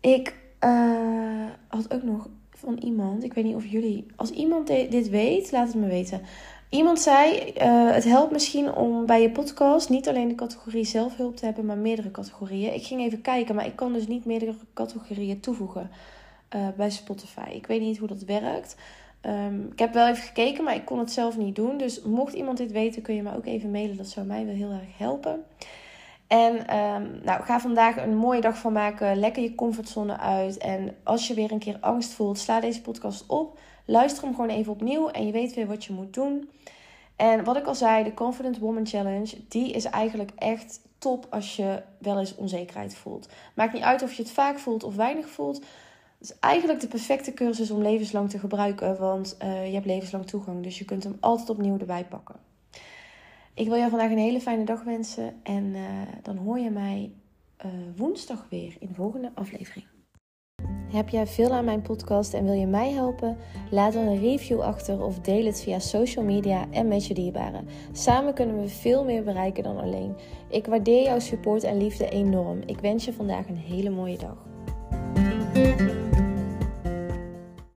Ik 0.00 0.41
uh, 0.64 1.46
had 1.68 1.94
ook 1.94 2.02
nog 2.02 2.28
van 2.50 2.78
iemand. 2.78 3.24
Ik 3.24 3.34
weet 3.34 3.44
niet 3.44 3.54
of 3.54 3.66
jullie. 3.66 4.06
Als 4.16 4.30
iemand 4.30 4.66
dit 4.66 5.08
weet, 5.08 5.52
laat 5.52 5.66
het 5.66 5.76
me 5.76 5.86
weten. 5.86 6.20
Iemand 6.68 7.00
zei: 7.00 7.52
uh, 7.62 7.90
Het 7.90 8.04
helpt 8.04 8.32
misschien 8.32 8.74
om 8.74 9.06
bij 9.06 9.22
je 9.22 9.30
podcast 9.30 9.88
niet 9.88 10.08
alleen 10.08 10.28
de 10.28 10.34
categorie 10.34 10.84
zelfhulp 10.84 11.36
te 11.36 11.44
hebben, 11.44 11.66
maar 11.66 11.76
meerdere 11.76 12.10
categorieën. 12.10 12.74
Ik 12.74 12.86
ging 12.86 13.00
even 13.00 13.20
kijken, 13.20 13.54
maar 13.54 13.66
ik 13.66 13.76
kan 13.76 13.92
dus 13.92 14.06
niet 14.06 14.24
meerdere 14.24 14.54
categorieën 14.74 15.40
toevoegen 15.40 15.90
uh, 16.54 16.68
bij 16.76 16.90
Spotify. 16.90 17.50
Ik 17.50 17.66
weet 17.66 17.80
niet 17.80 17.98
hoe 17.98 18.08
dat 18.08 18.22
werkt. 18.22 18.76
Um, 19.26 19.68
ik 19.72 19.78
heb 19.78 19.92
wel 19.92 20.08
even 20.08 20.22
gekeken, 20.22 20.64
maar 20.64 20.74
ik 20.74 20.84
kon 20.84 20.98
het 20.98 21.12
zelf 21.12 21.38
niet 21.38 21.56
doen. 21.56 21.76
Dus 21.78 22.02
mocht 22.02 22.34
iemand 22.34 22.58
dit 22.58 22.72
weten, 22.72 23.02
kun 23.02 23.14
je 23.14 23.22
me 23.22 23.36
ook 23.36 23.46
even 23.46 23.70
mailen. 23.70 23.96
Dat 23.96 24.08
zou 24.08 24.26
mij 24.26 24.46
wel 24.46 24.54
heel 24.54 24.70
erg 24.70 24.98
helpen. 24.98 25.44
En 26.32 26.76
um, 26.76 27.20
nou, 27.22 27.42
ga 27.42 27.60
vandaag 27.60 27.96
een 27.96 28.16
mooie 28.16 28.40
dag 28.40 28.58
van 28.58 28.72
maken. 28.72 29.16
Lekker 29.16 29.42
je 29.42 29.54
comfortzone 29.54 30.18
uit. 30.18 30.58
En 30.58 30.96
als 31.02 31.28
je 31.28 31.34
weer 31.34 31.52
een 31.52 31.58
keer 31.58 31.76
angst 31.80 32.12
voelt, 32.12 32.38
sla 32.38 32.60
deze 32.60 32.80
podcast 32.80 33.26
op. 33.26 33.58
Luister 33.84 34.24
hem 34.24 34.34
gewoon 34.34 34.50
even 34.50 34.72
opnieuw 34.72 35.08
en 35.08 35.26
je 35.26 35.32
weet 35.32 35.54
weer 35.54 35.66
wat 35.66 35.84
je 35.84 35.92
moet 35.92 36.14
doen. 36.14 36.50
En 37.16 37.44
wat 37.44 37.56
ik 37.56 37.66
al 37.66 37.74
zei, 37.74 38.04
de 38.04 38.14
Confident 38.14 38.58
Woman 38.58 38.86
Challenge, 38.86 39.36
die 39.48 39.72
is 39.72 39.84
eigenlijk 39.84 40.30
echt 40.36 40.80
top 40.98 41.26
als 41.30 41.56
je 41.56 41.82
wel 41.98 42.18
eens 42.18 42.34
onzekerheid 42.34 42.94
voelt. 42.94 43.28
Maakt 43.54 43.72
niet 43.72 43.82
uit 43.82 44.02
of 44.02 44.12
je 44.12 44.22
het 44.22 44.32
vaak 44.32 44.58
voelt 44.58 44.84
of 44.84 44.94
weinig 44.94 45.28
voelt. 45.28 45.56
Het 46.18 46.30
is 46.30 46.38
eigenlijk 46.40 46.80
de 46.80 46.88
perfecte 46.88 47.34
cursus 47.34 47.70
om 47.70 47.82
levenslang 47.82 48.30
te 48.30 48.38
gebruiken, 48.38 48.98
want 48.98 49.36
uh, 49.42 49.66
je 49.66 49.74
hebt 49.74 49.86
levenslang 49.86 50.26
toegang, 50.26 50.62
dus 50.62 50.78
je 50.78 50.84
kunt 50.84 51.04
hem 51.04 51.16
altijd 51.20 51.50
opnieuw 51.50 51.78
erbij 51.78 52.04
pakken. 52.04 52.51
Ik 53.54 53.66
wil 53.66 53.76
jou 53.76 53.90
vandaag 53.90 54.10
een 54.10 54.18
hele 54.18 54.40
fijne 54.40 54.64
dag 54.64 54.82
wensen 54.82 55.34
en 55.42 55.64
uh, 55.64 55.82
dan 56.22 56.36
hoor 56.36 56.58
je 56.58 56.70
mij 56.70 57.12
uh, 57.66 57.72
woensdag 57.96 58.46
weer 58.50 58.76
in 58.78 58.88
de 58.88 58.94
volgende 58.94 59.30
aflevering. 59.34 59.86
Heb 60.90 61.08
jij 61.08 61.26
veel 61.26 61.52
aan 61.52 61.64
mijn 61.64 61.82
podcast 61.82 62.34
en 62.34 62.44
wil 62.44 62.52
je 62.52 62.66
mij 62.66 62.90
helpen? 62.90 63.36
Laat 63.70 63.92
dan 63.92 64.06
een 64.06 64.20
review 64.20 64.60
achter 64.60 65.02
of 65.02 65.20
deel 65.20 65.44
het 65.44 65.62
via 65.62 65.78
social 65.78 66.24
media 66.24 66.66
en 66.70 66.88
met 66.88 67.06
je 67.06 67.14
dierbaren. 67.14 67.66
Samen 67.92 68.34
kunnen 68.34 68.60
we 68.60 68.68
veel 68.68 69.04
meer 69.04 69.24
bereiken 69.24 69.62
dan 69.62 69.78
alleen. 69.78 70.16
Ik 70.48 70.66
waardeer 70.66 71.02
jouw 71.02 71.18
support 71.18 71.64
en 71.64 71.76
liefde 71.76 72.08
enorm. 72.08 72.60
Ik 72.66 72.80
wens 72.80 73.04
je 73.04 73.12
vandaag 73.12 73.48
een 73.48 73.56
hele 73.56 73.90
mooie 73.90 74.18
dag. 74.18 74.51